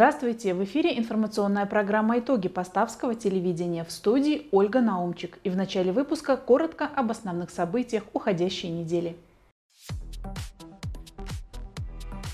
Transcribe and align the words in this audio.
Здравствуйте! 0.00 0.54
В 0.54 0.64
эфире 0.64 0.98
информационная 0.98 1.66
программа 1.66 2.20
«Итоги 2.20 2.48
Поставского 2.48 3.14
телевидения» 3.14 3.84
в 3.84 3.92
студии 3.92 4.46
Ольга 4.50 4.80
Наумчик. 4.80 5.38
И 5.44 5.50
в 5.50 5.56
начале 5.56 5.92
выпуска 5.92 6.38
коротко 6.38 6.86
об 6.86 7.10
основных 7.10 7.50
событиях 7.50 8.04
уходящей 8.14 8.70
недели. 8.70 9.18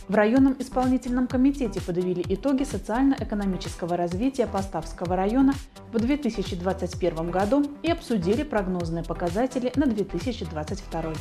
В 0.07 0.15
районном 0.15 0.55
исполнительном 0.61 1.27
комитете 1.27 1.81
подавили 1.81 2.25
итоги 2.29 2.63
социально-экономического 2.63 3.97
развития 3.97 4.47
Поставского 4.47 5.17
района 5.17 5.53
в 5.91 5.99
2021 5.99 7.33
году 7.33 7.67
и 7.83 7.91
обсудили 7.91 8.45
прогнозные 8.45 9.03
показатели 9.03 9.73
на 9.75 9.87
2022. 9.87 11.13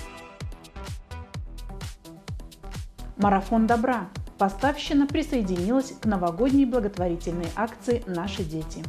Марафон 3.17 3.65
добра. 3.65 4.09
Поставщина 4.37 5.07
присоединилась 5.07 5.93
к 5.93 6.05
новогодней 6.05 6.65
благотворительной 6.65 7.47
акции 7.55 8.03
«Наши 8.05 8.43
дети». 8.43 8.83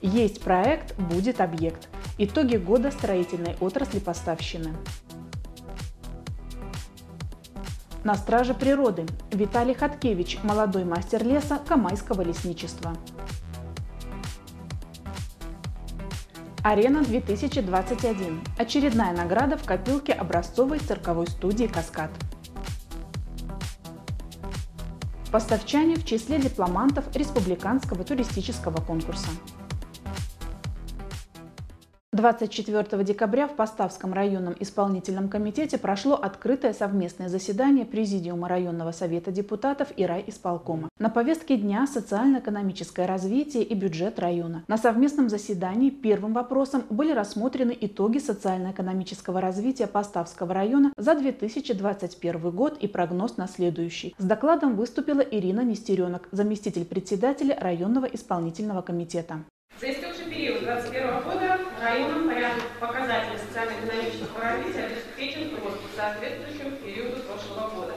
Есть 0.00 0.40
проект, 0.40 0.98
будет 0.98 1.42
объект. 1.42 1.88
Итоги 2.16 2.56
года 2.56 2.90
строительной 2.90 3.56
отрасли 3.60 3.98
поставщины. 3.98 4.74
На 8.04 8.14
страже 8.14 8.54
природы 8.54 9.04
Виталий 9.30 9.74
Хаткевич, 9.74 10.38
молодой 10.42 10.84
мастер 10.84 11.22
леса 11.22 11.58
Камайского 11.58 12.22
лесничества. 12.22 12.96
Арена 16.62 17.02
2021. 17.02 18.42
Очередная 18.58 19.16
награда 19.16 19.56
в 19.56 19.64
копилке 19.64 20.12
образцовой 20.12 20.78
цирковой 20.78 21.26
студии 21.26 21.64
«Каскад». 21.64 22.10
Поставчане 25.32 25.96
в 25.96 26.04
числе 26.04 26.38
дипломантов 26.38 27.16
республиканского 27.16 28.04
туристического 28.04 28.76
конкурса. 28.76 29.30
24 32.20 33.02
декабря 33.02 33.48
в 33.48 33.56
Поставском 33.56 34.12
районном 34.12 34.54
исполнительном 34.60 35.30
комитете 35.30 35.78
прошло 35.78 36.14
открытое 36.16 36.74
совместное 36.74 37.30
заседание 37.30 37.86
Президиума 37.86 38.46
районного 38.46 38.92
совета 38.92 39.32
депутатов 39.32 39.88
и 39.96 40.04
райисполкома. 40.04 40.90
На 40.98 41.08
повестке 41.08 41.56
дня 41.56 41.86
социально-экономическое 41.86 43.06
развитие 43.06 43.62
и 43.62 43.74
бюджет 43.74 44.18
района. 44.18 44.64
На 44.68 44.76
совместном 44.76 45.30
заседании 45.30 45.88
первым 45.88 46.34
вопросом 46.34 46.82
были 46.90 47.12
рассмотрены 47.12 47.74
итоги 47.80 48.18
социально-экономического 48.18 49.40
развития 49.40 49.86
Поставского 49.86 50.52
района 50.52 50.92
за 50.98 51.14
2021 51.14 52.50
год 52.50 52.76
и 52.78 52.86
прогноз 52.86 53.38
на 53.38 53.48
следующий. 53.48 54.14
С 54.18 54.24
докладом 54.24 54.76
выступила 54.76 55.20
Ирина 55.20 55.62
Нестеренок, 55.62 56.28
заместитель 56.32 56.84
председателя 56.84 57.56
районного 57.58 58.04
исполнительного 58.04 58.82
комитета. 58.82 59.38
За 59.80 59.90
истекший 59.90 60.26
период 60.26 60.60
2021 60.60 61.22
года 61.22 61.49
районом 61.80 62.28
порядок 62.28 62.62
показателей 62.78 63.38
социально-экономического 63.38 64.40
развития 64.40 64.84
обеспечен 64.84 65.56
рост 65.64 65.78
соответствующему 65.96 66.76
периоду 66.76 67.22
прошлого 67.22 67.70
года. 67.70 67.94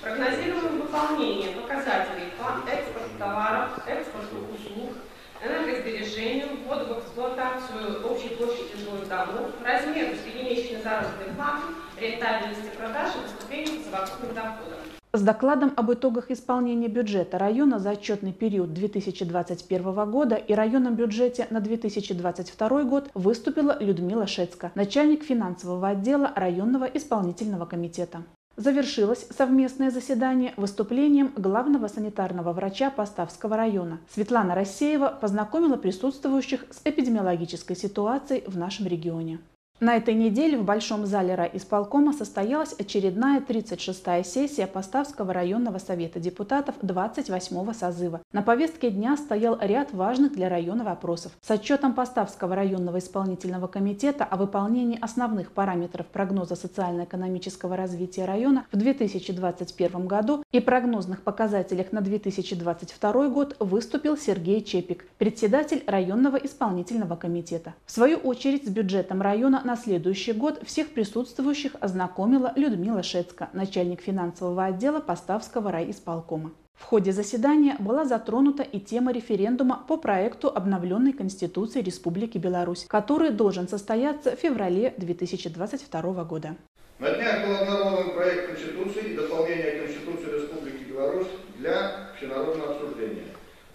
Прогнозируемое 0.00 0.82
выполнение 0.82 1.56
показателей 1.56 2.32
по 2.38 2.68
экспорту 2.70 3.18
товаров, 3.18 3.70
экспорту 3.86 4.36
услуг, 4.54 4.94
энергосбережению, 5.42 6.58
вводу 6.64 6.94
в 6.94 6.98
эксплуатацию 7.00 8.06
общей 8.06 8.28
площади 8.30 8.76
жилых 8.76 9.08
домов, 9.08 9.50
размеру 9.64 10.14
среднемесячной 10.16 10.82
заработной 10.82 11.34
платы, 11.34 11.62
рентабельности 11.98 12.76
продаж 12.76 13.14
и 13.16 13.22
поступления 13.22 13.82
совокупных 13.82 14.34
доходов. 14.34 14.78
С 15.14 15.22
докладом 15.22 15.72
об 15.74 15.90
итогах 15.90 16.30
исполнения 16.30 16.88
бюджета 16.88 17.38
района 17.38 17.78
за 17.78 17.92
отчетный 17.92 18.34
период 18.34 18.74
2021 18.74 20.10
года 20.10 20.34
и 20.34 20.52
районном 20.52 20.96
бюджете 20.96 21.46
на 21.48 21.60
2022 21.60 22.84
год 22.84 23.10
выступила 23.14 23.78
Людмила 23.80 24.26
Шецка, 24.26 24.70
начальник 24.74 25.24
финансового 25.24 25.88
отдела 25.88 26.30
районного 26.36 26.84
исполнительного 26.84 27.64
комитета. 27.64 28.22
Завершилось 28.56 29.26
совместное 29.30 29.90
заседание 29.90 30.52
выступлением 30.58 31.32
главного 31.36 31.88
санитарного 31.88 32.52
врача 32.52 32.90
Поставского 32.90 33.56
района. 33.56 34.00
Светлана 34.12 34.54
Рассеева 34.54 35.16
познакомила 35.18 35.76
присутствующих 35.76 36.66
с 36.70 36.82
эпидемиологической 36.84 37.76
ситуацией 37.76 38.44
в 38.46 38.58
нашем 38.58 38.86
регионе. 38.86 39.38
На 39.80 39.94
этой 39.94 40.14
неделе 40.14 40.58
в 40.58 40.64
Большом 40.64 41.06
зале 41.06 41.36
райисполкома 41.36 42.12
состоялась 42.12 42.74
очередная 42.76 43.40
36-я 43.40 44.24
сессия 44.24 44.66
Поставского 44.66 45.32
районного 45.32 45.78
совета 45.78 46.18
депутатов 46.18 46.74
28-го 46.82 47.72
созыва. 47.72 48.20
На 48.32 48.42
повестке 48.42 48.90
дня 48.90 49.16
стоял 49.16 49.56
ряд 49.60 49.92
важных 49.92 50.32
для 50.32 50.48
района 50.48 50.82
вопросов. 50.82 51.30
С 51.42 51.50
отчетом 51.52 51.94
Поставского 51.94 52.56
районного 52.56 52.98
исполнительного 52.98 53.68
комитета 53.68 54.24
о 54.24 54.36
выполнении 54.36 54.98
основных 55.00 55.52
параметров 55.52 56.06
прогноза 56.06 56.56
социально-экономического 56.56 57.76
развития 57.76 58.24
района 58.24 58.66
в 58.72 58.76
2021 58.76 60.08
году 60.08 60.42
и 60.50 60.58
прогнозных 60.58 61.22
показателях 61.22 61.92
на 61.92 62.00
2022 62.00 63.28
год 63.28 63.54
выступил 63.60 64.16
Сергей 64.16 64.60
Чепик, 64.64 65.06
председатель 65.18 65.84
районного 65.86 66.36
исполнительного 66.36 67.14
комитета. 67.14 67.74
В 67.86 67.92
свою 67.92 68.16
очередь 68.16 68.66
с 68.66 68.70
бюджетом 68.70 69.22
района 69.22 69.62
на 69.68 69.76
следующий 69.76 70.32
год 70.32 70.62
всех 70.64 70.88
присутствующих 70.94 71.72
ознакомила 71.78 72.54
Людмила 72.56 73.02
Шецка, 73.02 73.50
начальник 73.52 74.00
финансового 74.00 74.64
отдела 74.64 74.98
Поставского 74.98 75.70
райисполкома. 75.70 76.52
В 76.74 76.84
ходе 76.84 77.12
заседания 77.12 77.76
была 77.78 78.06
затронута 78.06 78.62
и 78.62 78.80
тема 78.80 79.12
референдума 79.12 79.84
по 79.86 79.98
проекту 79.98 80.48
обновленной 80.48 81.12
Конституции 81.12 81.82
Республики 81.82 82.38
Беларусь, 82.38 82.86
который 82.88 83.28
должен 83.28 83.68
состояться 83.68 84.34
в 84.34 84.40
феврале 84.40 84.94
2022 84.96 86.24
года. 86.24 86.56
На 86.98 87.10
днях 87.10 87.46
был 87.46 87.56
обнародован 87.56 88.14
проект 88.14 88.46
Конституции 88.46 89.12
и 89.12 89.16
дополнение 89.16 89.82
Конституции 89.82 90.34
Республики 90.34 90.84
Беларусь 90.90 91.28
для 91.58 92.08
всенародного 92.16 92.70
обсуждения. 92.70 93.24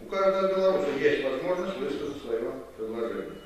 У 0.04 0.10
каждого 0.10 0.56
белоруса 0.56 0.90
есть 1.00 1.24
возможность 1.24 1.78
высказать 1.78 2.20
свое 2.24 2.52
предложение. 2.76 3.44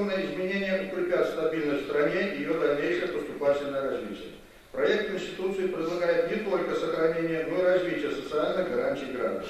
Конституционное 0.00 0.32
изменение 0.32 0.90
укрепят 0.90 1.28
стабильность 1.28 1.82
в 1.82 1.86
стране 1.88 2.34
и 2.34 2.38
ее 2.38 2.54
дальнейшее 2.58 3.08
поступательное 3.08 3.82
развитие. 3.82 4.32
Проект 4.72 5.10
Конституции 5.10 5.66
предлагает 5.66 6.30
не 6.30 6.42
только 6.42 6.74
сохранение, 6.74 7.46
но 7.50 7.58
и 7.58 7.62
развитие 7.62 8.10
социальных 8.10 8.70
гарантий 8.70 9.12
граждан. 9.12 9.44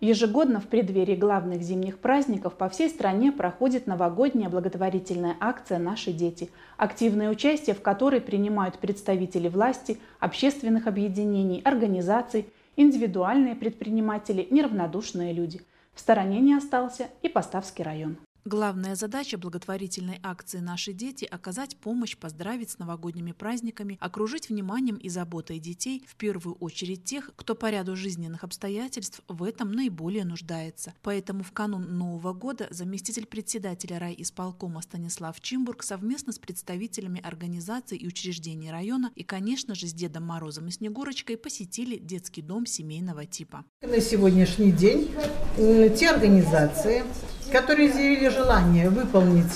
Ежегодно 0.00 0.60
в 0.60 0.66
преддверии 0.66 1.14
главных 1.14 1.62
зимних 1.62 1.98
праздников 1.98 2.54
по 2.54 2.68
всей 2.68 2.88
стране 2.88 3.30
проходит 3.30 3.86
новогодняя 3.86 4.48
благотворительная 4.48 5.36
акция 5.38 5.78
«Наши 5.78 6.12
дети», 6.12 6.50
активное 6.76 7.30
участие 7.30 7.76
в 7.76 7.80
которой 7.80 8.20
принимают 8.20 8.80
представители 8.80 9.48
власти, 9.48 9.98
общественных 10.18 10.88
объединений, 10.88 11.62
организаций, 11.64 12.48
индивидуальные 12.74 13.54
предприниматели, 13.54 14.48
неравнодушные 14.50 15.32
люди. 15.32 15.60
В 15.94 16.00
стороне 16.00 16.40
не 16.40 16.54
остался 16.54 17.06
и 17.22 17.28
Поставский 17.28 17.84
район. 17.84 18.16
Главная 18.46 18.94
задача 18.94 19.38
благотворительной 19.38 20.20
акции 20.22 20.58
«Наши 20.58 20.92
дети»– 20.92 21.24
оказать 21.30 21.78
помощь, 21.78 22.14
поздравить 22.14 22.68
с 22.68 22.78
новогодними 22.78 23.32
праздниками, 23.32 23.96
окружить 24.02 24.50
вниманием 24.50 24.96
и 24.96 25.08
заботой 25.08 25.58
детей, 25.58 26.04
в 26.06 26.14
первую 26.16 26.54
очередь 26.56 27.04
тех, 27.04 27.30
кто 27.36 27.54
по 27.54 27.70
ряду 27.70 27.96
жизненных 27.96 28.44
обстоятельств 28.44 29.22
в 29.28 29.44
этом 29.44 29.72
наиболее 29.72 30.26
нуждается. 30.26 30.92
Поэтому 31.00 31.42
в 31.42 31.52
канун 31.52 31.96
Нового 31.96 32.34
года 32.34 32.66
заместитель 32.68 33.24
председателя 33.24 33.98
райисполкома 33.98 34.82
Станислав 34.82 35.40
Чимбург 35.40 35.82
совместно 35.82 36.30
с 36.34 36.38
представителями 36.38 37.22
организаций 37.22 37.96
и 37.96 38.06
учреждений 38.06 38.70
района 38.70 39.10
и, 39.14 39.22
конечно 39.22 39.74
же, 39.74 39.86
с 39.86 39.94
Дедом 39.94 40.24
Морозом 40.24 40.68
и 40.68 40.70
Снегурочкой 40.70 41.38
посетили 41.38 41.96
детский 41.96 42.42
дом 42.42 42.66
семейного 42.66 43.24
типа. 43.24 43.64
На 43.80 44.02
сегодняшний 44.02 44.70
день 44.70 45.10
те 45.56 46.10
организации, 46.10 47.04
которые 47.52 47.92
заявили 47.92 48.28
желание 48.28 48.90
выполнить 48.90 49.52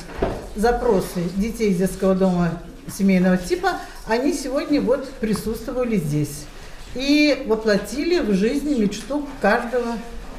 запросы 0.57 1.23
детей 1.37 1.71
из 1.71 1.79
детского 1.79 2.15
дома 2.15 2.51
семейного 2.97 3.37
типа, 3.37 3.73
они 4.07 4.33
сегодня 4.33 4.81
вот 4.81 5.09
присутствовали 5.21 5.97
здесь 5.97 6.47
и 6.95 7.45
воплотили 7.47 8.19
в 8.21 8.35
жизни 8.35 8.75
мечту 8.81 9.27
каждого 9.41 9.95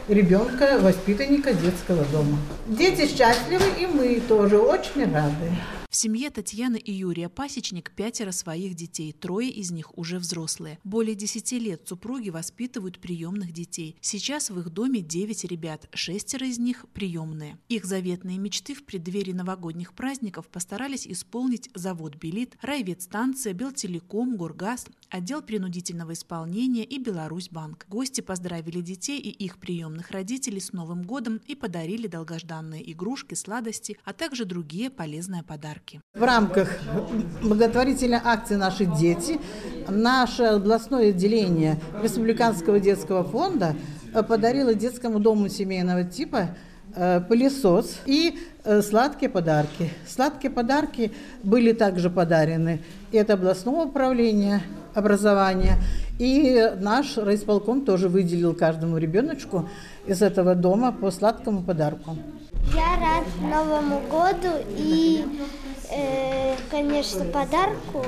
ребенка, 0.07 0.80
воспитанника 0.80 1.54
детского 1.54 2.04
дома. 2.06 2.38
Дети 2.68 3.07
счастливы, 3.07 3.66
и 3.80 3.86
мы 3.86 4.22
тоже 4.28 4.57
очень 4.57 5.12
рады. 5.13 5.52
В 5.89 5.95
семье 5.95 6.30
Татьяны 6.30 6.77
и 6.77 6.91
Юрия 6.91 7.30
Пасечник 7.30 7.89
пятеро 7.95 8.30
своих 8.30 8.75
детей, 8.75 9.12
трое 9.12 9.50
из 9.50 9.71
них 9.71 9.97
уже 9.97 10.19
взрослые. 10.19 10.77
Более 10.83 11.15
десяти 11.15 11.57
лет 11.57 11.88
супруги 11.88 12.30
воспитывают 12.30 13.00
приемных 13.00 13.51
детей. 13.51 13.97
Сейчас 14.00 14.51
в 14.51 14.59
их 14.59 14.69
доме 14.69 15.01
девять 15.01 15.45
ребят, 15.45 15.89
шестеро 15.91 16.45
из 16.45 16.59
них 16.59 16.86
приемные. 16.94 17.57
Их 17.69 17.86
заветные 17.86 18.38
мечты 18.38 18.75
в 18.75 18.86
преддверии 18.86 19.31
новогодних 19.31 19.95
праздников 19.95 20.47
постарались 20.50 21.07
исполнить 21.07 21.71
завод 21.74 22.18
«Белит», 22.18 22.56
райветстанция, 22.62 23.53
Белтелеком, 23.53 24.38
Гургаз, 24.38 24.85
отдел 25.09 25.41
принудительного 25.41 26.13
исполнения 26.13 26.83
и 26.83 27.00
Беларусьбанк. 27.00 27.85
Гости 27.88 28.21
поздравили 28.21 28.81
детей 28.81 29.19
и 29.19 29.29
их 29.29 29.57
приемных 29.57 30.11
родителей 30.11 30.61
с 30.61 30.73
Новым 30.73 31.03
годом 31.03 31.41
и 31.47 31.56
подарили 31.56 32.07
долгожданные 32.07 32.91
игрушки, 32.91 33.33
сладости, 33.33 33.97
а 34.06 34.13
также 34.13 34.45
другие 34.45 34.89
полезные 34.89 35.44
подарки. 35.44 36.01
В 36.13 36.23
рамках 36.23 36.79
благотворительной 37.41 38.21
акции 38.23 38.56
«Наши 38.56 38.85
дети» 38.85 39.39
наше 39.88 40.44
областное 40.44 41.09
отделение 41.09 41.81
Республиканского 42.01 42.79
детского 42.79 43.23
фонда 43.23 43.75
подарило 44.27 44.73
детскому 44.73 45.19
дому 45.19 45.50
семейного 45.50 46.03
типа 46.03 46.56
пылесос 47.27 48.00
и 48.06 48.39
э, 48.63 48.81
сладкие 48.81 49.30
подарки. 49.30 49.91
Сладкие 50.07 50.51
подарки 50.51 51.12
были 51.44 51.74
также 51.74 52.09
подарены 52.09 52.81
и 53.12 53.18
от 53.18 53.30
областного 53.30 53.86
управления 53.86 54.62
образования, 54.94 55.75
и 56.18 56.71
наш 56.80 57.18
райисполком 57.18 57.86
тоже 57.86 58.09
выделил 58.09 58.53
каждому 58.53 58.97
ребеночку 58.97 59.69
из 60.07 60.21
этого 60.21 60.56
дома 60.56 60.91
по 60.91 61.12
сладкому 61.12 61.62
подарку. 61.63 62.18
Я 62.74 63.00
рад 63.00 63.25
Новому 63.42 64.01
году 64.09 64.56
и, 64.77 65.24
э, 65.24 65.79
конечно, 66.69 67.25
подарку. 67.25 68.06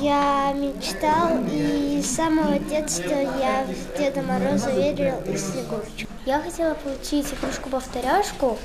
Я 0.00 0.52
мечтал 0.54 1.38
и 1.50 2.02
с 2.02 2.14
самого 2.14 2.58
детства 2.58 3.14
я 3.14 3.64
в 3.66 3.98
Деда 3.98 4.22
Мороза 4.22 4.70
верил 4.70 5.14
и 5.26 5.36
Снегурочку. 5.36 6.10
Я 6.26 6.40
хотела 6.40 6.74
получить 6.74 7.32
игрушку-повторяшку 7.32 8.58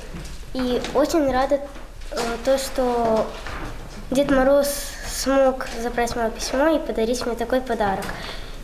и 0.52 0.80
очень 0.94 1.30
рада 1.32 1.60
э, 2.10 2.16
то, 2.44 2.58
что 2.58 3.26
Дед 4.10 4.30
Мороз 4.30 4.68
смог 5.08 5.66
забрать 5.82 6.14
мое 6.16 6.30
письмо 6.30 6.68
и 6.68 6.78
подарить 6.78 7.24
мне 7.24 7.34
такой 7.36 7.60
подарок. 7.60 8.04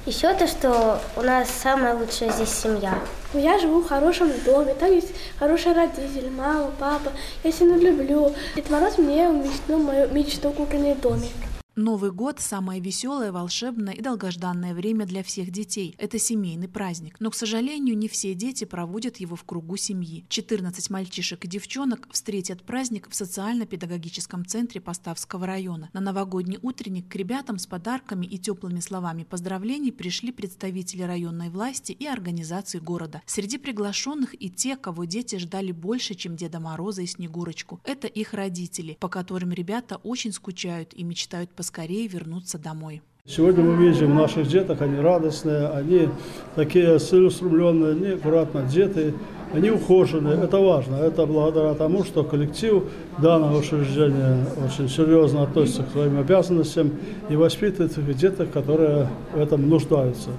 Еще 0.07 0.33
то, 0.33 0.47
что 0.47 0.99
у 1.15 1.21
нас 1.21 1.51
самая 1.51 1.95
лучшая 1.95 2.33
здесь 2.33 2.49
семья. 2.49 2.99
Я 3.35 3.59
живу 3.59 3.83
в 3.83 3.89
хорошем 3.89 4.33
доме, 4.47 4.73
там 4.73 4.91
есть 4.91 5.13
хорошие 5.39 5.75
родители, 5.75 6.31
мама, 6.31 6.71
папа. 6.79 7.13
Я 7.45 7.53
сильно 7.53 7.77
люблю. 7.77 8.35
Дед 8.57 8.71
Мороз 8.71 8.97
мне 8.97 9.29
уместил 9.29 9.79
мою 9.79 10.09
мечту 10.09 10.53
кукольный 10.53 10.95
домик. 10.95 11.50
Новый 11.81 12.13
год– 12.13 12.41
самое 12.41 12.79
веселое, 12.79 13.33
волшебное 13.33 13.95
и 13.95 14.03
долгожданное 14.03 14.75
время 14.75 15.07
для 15.07 15.23
всех 15.23 15.51
детей. 15.51 15.95
Это 15.97 16.19
семейный 16.19 16.69
праздник. 16.69 17.17
Но, 17.21 17.31
к 17.31 17.35
сожалению, 17.35 17.97
не 17.97 18.07
все 18.07 18.35
дети 18.35 18.65
проводят 18.65 19.17
его 19.17 19.35
в 19.35 19.45
кругу 19.45 19.79
семьи. 19.79 20.27
14 20.29 20.91
мальчишек 20.91 21.43
и 21.47 21.49
девчонок 21.49 22.07
встретят 22.13 22.65
праздник 22.65 23.09
в 23.09 23.15
социально-педагогическом 23.15 24.45
центре 24.45 24.79
Поставского 24.83 25.47
района. 25.47 25.89
На 25.95 26.01
новогодний 26.01 26.59
утренник 26.61 27.09
к 27.09 27.17
ребятам 27.17 27.59
с 27.59 27.67
подарками 27.67 28.27
и 28.27 28.37
теплыми 28.37 28.81
словами 28.81 29.25
поздравлений 29.25 29.91
пришли 29.91 30.33
представители 30.33 31.01
районной 31.01 31.49
власти 31.49 31.93
и 31.93 32.07
организации 32.07 32.79
города. 32.79 33.23
Среди 33.25 33.57
приглашенных 33.57 34.35
и 34.39 34.51
те, 34.51 34.77
кого 34.77 35.07
дети 35.07 35.37
ждали 35.37 35.73
больше, 35.73 36.15
чем 36.15 36.37
Деда 36.37 36.61
Мороза 36.61 37.01
и 37.01 37.07
Снегурочку. 37.07 37.81
Это 37.85 38.07
их 38.07 38.35
родители, 38.35 38.99
по 39.01 39.09
которым 39.09 39.53
ребята 39.53 39.97
очень 39.97 40.33
скучают 40.33 40.93
и 40.93 41.05
мечтают 41.05 41.55
поскорее 41.55 41.70
поскорее 41.71 42.09
вернуться 42.09 42.59
домой. 42.59 43.01
Сегодня 43.25 43.63
мы 43.63 43.77
видим 43.77 44.17
наших 44.17 44.49
деток, 44.49 44.83
они 44.83 44.99
радостные, 44.99 45.69
они 45.69 46.09
такие 46.57 46.99
целеустремленные, 46.99 47.93
они 47.93 48.09
аккуратно 48.15 48.63
одеты, 48.63 49.15
они 49.53 49.71
ухоженные. 49.71 50.37
Это 50.43 50.59
важно. 50.59 50.97
Это 50.97 51.27
благодаря 51.27 51.75
тому, 51.75 52.03
что 52.03 52.25
коллектив 52.25 52.83
данного 53.19 53.59
учреждения 53.59 54.45
очень 54.67 54.89
серьезно 54.89 55.45
относится 55.45 55.85
к 55.85 55.93
своим 55.93 56.19
обязанностям 56.19 56.91
и 57.29 57.37
воспитывает 57.37 57.97
этих 57.97 58.17
деток, 58.17 58.51
которые 58.51 59.07
в 59.33 59.39
этом 59.39 59.69
нуждаются. 59.69 60.31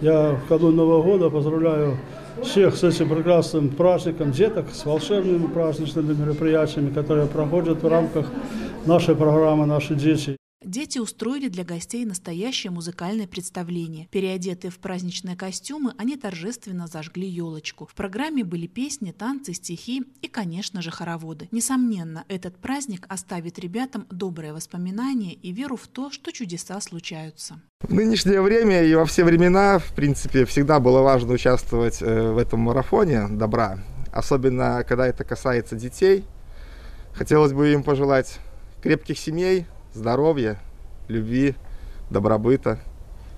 Я 0.00 0.32
в 0.44 0.48
году 0.48 0.72
Нового 0.72 1.04
года 1.04 1.30
поздравляю 1.30 1.98
всех 2.42 2.74
с 2.74 2.82
этим 2.82 3.10
прекрасным 3.10 3.68
праздником 3.68 4.32
деток, 4.32 4.66
с 4.72 4.84
волшебными 4.84 5.46
праздничными 5.46 6.14
мероприятиями, 6.14 6.92
которые 6.92 7.28
проходят 7.28 7.80
в 7.80 7.86
рамках 7.86 8.26
нашей 8.86 9.14
программы 9.14 9.66
«Наши 9.66 9.94
дети». 9.94 10.39
Дети 10.62 10.98
устроили 10.98 11.48
для 11.48 11.64
гостей 11.64 12.04
настоящее 12.04 12.70
музыкальное 12.70 13.26
представление. 13.26 14.08
Переодетые 14.10 14.70
в 14.70 14.78
праздничные 14.78 15.34
костюмы, 15.34 15.94
они 15.96 16.18
торжественно 16.18 16.86
зажгли 16.86 17.26
елочку. 17.26 17.86
В 17.90 17.94
программе 17.94 18.44
были 18.44 18.66
песни, 18.66 19.10
танцы, 19.10 19.54
стихи 19.54 20.04
и, 20.20 20.28
конечно 20.28 20.82
же, 20.82 20.90
хороводы. 20.90 21.48
Несомненно, 21.50 22.24
этот 22.28 22.58
праздник 22.58 23.06
оставит 23.08 23.58
ребятам 23.58 24.06
добрые 24.10 24.52
воспоминания 24.52 25.32
и 25.32 25.50
веру 25.50 25.76
в 25.76 25.88
то, 25.88 26.10
что 26.10 26.30
чудеса 26.30 26.78
случаются. 26.82 27.62
В 27.80 27.94
нынешнее 27.94 28.42
время 28.42 28.84
и 28.84 28.94
во 28.94 29.06
все 29.06 29.24
времена, 29.24 29.78
в 29.78 29.94
принципе, 29.94 30.44
всегда 30.44 30.78
было 30.78 31.00
важно 31.00 31.32
участвовать 31.32 32.02
э, 32.02 32.32
в 32.32 32.36
этом 32.36 32.60
марафоне 32.60 33.28
добра. 33.28 33.78
Особенно, 34.12 34.84
когда 34.86 35.06
это 35.06 35.24
касается 35.24 35.74
детей. 35.74 36.26
Хотелось 37.14 37.54
бы 37.54 37.72
им 37.72 37.82
пожелать 37.82 38.38
крепких 38.82 39.18
семей, 39.18 39.66
здоровья, 39.94 40.58
любви, 41.08 41.54
добробыта. 42.10 42.80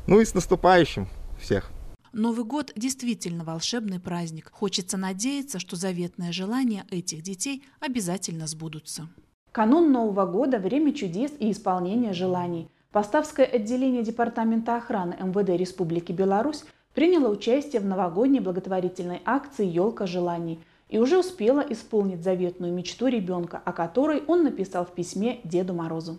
Ну 0.06 0.20
и 0.20 0.24
с 0.24 0.34
наступающим 0.34 1.08
всех! 1.40 1.70
Новый 2.12 2.44
год 2.44 2.72
действительно 2.76 3.42
волшебный 3.42 3.98
праздник. 3.98 4.50
Хочется 4.52 4.98
надеяться, 4.98 5.58
что 5.58 5.76
заветные 5.76 6.30
желания 6.30 6.84
этих 6.90 7.22
детей 7.22 7.64
обязательно 7.80 8.46
сбудутся. 8.46 9.08
Канун 9.50 9.92
Нового 9.92 10.26
года– 10.26 10.58
время 10.60 10.92
чудес 10.92 11.32
и 11.38 11.50
исполнения 11.50 12.12
желаний. 12.12 12.68
Поставское 12.90 13.46
отделение 13.46 14.02
Департамента 14.02 14.76
охраны 14.76 15.16
МВД 15.20 15.50
Республики 15.58 16.12
Беларусь 16.12 16.64
приняло 16.94 17.30
участие 17.30 17.80
в 17.80 17.86
новогодней 17.86 18.40
благотворительной 18.40 19.22
акции 19.24 19.66
«Елка 19.66 20.06
желаний» 20.06 20.60
и 20.90 20.98
уже 20.98 21.18
успела 21.18 21.60
исполнить 21.60 22.22
заветную 22.22 22.74
мечту 22.74 23.06
ребенка, 23.06 23.62
о 23.64 23.72
которой 23.72 24.22
он 24.26 24.44
написал 24.44 24.84
в 24.84 24.92
письме 24.92 25.40
Деду 25.44 25.72
Морозу. 25.72 26.18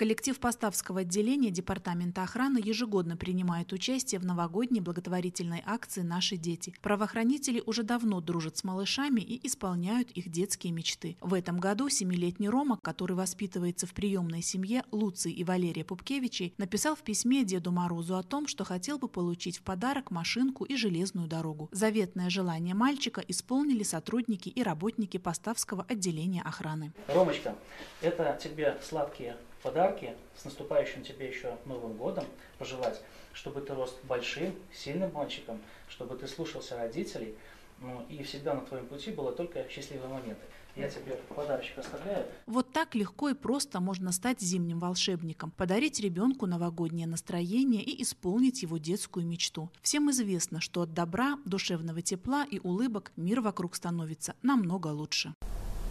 Коллектив 0.00 0.40
Поставского 0.40 1.00
отделения 1.00 1.50
Департамента 1.50 2.22
охраны 2.22 2.56
ежегодно 2.56 3.18
принимает 3.18 3.70
участие 3.74 4.18
в 4.18 4.24
новогодней 4.24 4.80
благотворительной 4.80 5.62
акции 5.66 6.00
«Наши 6.00 6.38
дети». 6.38 6.74
Правоохранители 6.80 7.62
уже 7.66 7.82
давно 7.82 8.22
дружат 8.22 8.56
с 8.56 8.64
малышами 8.64 9.20
и 9.20 9.46
исполняют 9.46 10.10
их 10.12 10.30
детские 10.30 10.72
мечты. 10.72 11.18
В 11.20 11.34
этом 11.34 11.60
году 11.60 11.90
семилетний 11.90 12.48
Рома, 12.48 12.78
который 12.82 13.12
воспитывается 13.14 13.86
в 13.86 13.92
приемной 13.92 14.40
семье 14.40 14.84
Луции 14.90 15.32
и 15.32 15.44
Валерия 15.44 15.84
Пупкевичей, 15.84 16.54
написал 16.56 16.96
в 16.96 17.02
письме 17.02 17.44
Деду 17.44 17.70
Морозу 17.70 18.16
о 18.16 18.22
том, 18.22 18.46
что 18.46 18.64
хотел 18.64 18.98
бы 18.98 19.06
получить 19.06 19.58
в 19.58 19.62
подарок 19.62 20.10
машинку 20.10 20.64
и 20.64 20.76
железную 20.76 21.28
дорогу. 21.28 21.68
Заветное 21.72 22.30
желание 22.30 22.74
мальчика 22.74 23.22
исполнили 23.28 23.82
сотрудники 23.82 24.48
и 24.48 24.62
работники 24.62 25.18
Поставского 25.18 25.84
отделения 25.90 26.40
охраны. 26.40 26.94
Ромочка, 27.06 27.54
это 28.00 28.40
тебе 28.42 28.78
сладкие 28.82 29.36
подарки 29.62 30.14
с 30.36 30.44
наступающим 30.44 31.02
тебе 31.02 31.28
еще 31.28 31.56
Новым 31.64 31.96
годом, 31.96 32.24
пожелать, 32.58 33.00
чтобы 33.32 33.60
ты 33.60 33.74
рос 33.74 33.96
большим, 34.04 34.54
сильным 34.74 35.12
мальчиком, 35.12 35.60
чтобы 35.88 36.16
ты 36.16 36.26
слушался 36.26 36.76
родителей, 36.76 37.34
ну, 37.80 38.04
и 38.10 38.22
всегда 38.22 38.54
на 38.54 38.60
твоем 38.60 38.86
пути 38.86 39.10
было 39.10 39.32
только 39.32 39.66
счастливые 39.68 40.08
моменты. 40.08 40.42
Я 40.76 40.88
тебе 40.88 41.18
подарочек 41.34 41.78
оставляю. 41.78 42.26
Вот 42.46 42.72
так 42.72 42.94
легко 42.94 43.30
и 43.30 43.34
просто 43.34 43.80
можно 43.80 44.12
стать 44.12 44.40
зимним 44.40 44.78
волшебником, 44.78 45.50
подарить 45.50 45.98
ребенку 45.98 46.46
новогоднее 46.46 47.06
настроение 47.06 47.82
и 47.82 48.02
исполнить 48.02 48.62
его 48.62 48.78
детскую 48.78 49.26
мечту. 49.26 49.70
Всем 49.82 50.10
известно, 50.10 50.60
что 50.60 50.82
от 50.82 50.94
добра, 50.94 51.38
душевного 51.44 52.02
тепла 52.02 52.44
и 52.44 52.60
улыбок 52.60 53.12
мир 53.16 53.40
вокруг 53.40 53.74
становится 53.74 54.34
намного 54.42 54.88
лучше. 54.88 55.34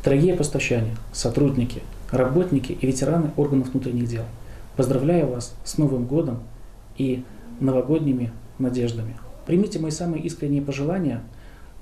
Дорогие 0.01 0.33
поставщане, 0.33 0.95
сотрудники, 1.11 1.81
работники 2.09 2.71
и 2.71 2.87
ветераны 2.87 3.31
органов 3.35 3.71
внутренних 3.71 4.07
дел, 4.07 4.23
поздравляю 4.77 5.27
вас 5.27 5.53
с 5.65 5.77
Новым 5.77 6.05
годом 6.05 6.39
и 6.97 7.25
новогодними 7.59 8.31
надеждами. 8.59 9.17
Примите 9.45 9.77
мои 9.77 9.91
самые 9.91 10.23
искренние 10.23 10.61
пожелания, 10.61 11.21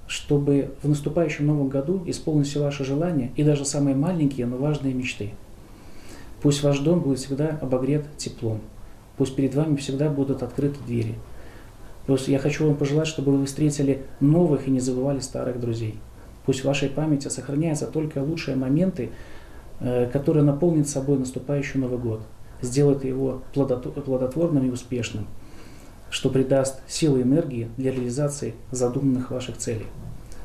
чтобы 0.07 0.71
в 0.81 0.89
наступающем 0.89 1.45
новом 1.45 1.69
году 1.69 2.01
исполнить 2.07 2.47
все 2.47 2.59
ваши 2.59 2.83
желания 2.83 3.31
и 3.35 3.43
даже 3.43 3.65
самые 3.65 3.95
маленькие, 3.95 4.47
но 4.47 4.57
важные 4.57 4.95
мечты. 4.95 5.33
Пусть 6.41 6.63
ваш 6.63 6.79
дом 6.79 7.01
будет 7.01 7.19
всегда 7.19 7.59
обогрет 7.61 8.05
теплом. 8.17 8.61
Пусть 9.17 9.35
перед 9.35 9.53
вами 9.53 9.75
всегда 9.75 10.09
будут 10.09 10.41
открыты 10.41 10.79
двери. 10.87 11.13
Пусть 12.07 12.29
я 12.29 12.39
хочу 12.39 12.65
вам 12.65 12.77
пожелать, 12.77 13.07
чтобы 13.07 13.37
вы 13.37 13.45
встретили 13.45 14.05
новых 14.19 14.67
и 14.67 14.71
не 14.71 14.79
забывали 14.79 15.19
старых 15.19 15.59
друзей. 15.59 15.99
Пусть 16.47 16.61
в 16.61 16.65
вашей 16.65 16.87
памяти 16.87 17.27
сохраняются 17.27 17.87
только 17.87 18.19
лучшие 18.19 18.55
моменты, 18.55 19.09
э, 19.81 20.09
которые 20.09 20.45
наполнят 20.45 20.87
собой 20.87 21.19
наступающий 21.19 21.77
Новый 21.77 21.99
год, 21.99 22.21
сделает 22.61 23.03
его 23.03 23.41
плодотворным 23.53 24.65
и 24.65 24.71
успешным, 24.71 25.27
что 26.09 26.29
придаст 26.29 26.79
силы 26.87 27.19
и 27.19 27.23
энергии 27.23 27.69
для 27.75 27.91
реализации 27.91 28.55
задуманных 28.71 29.29
ваших 29.29 29.57
целей. 29.57 29.87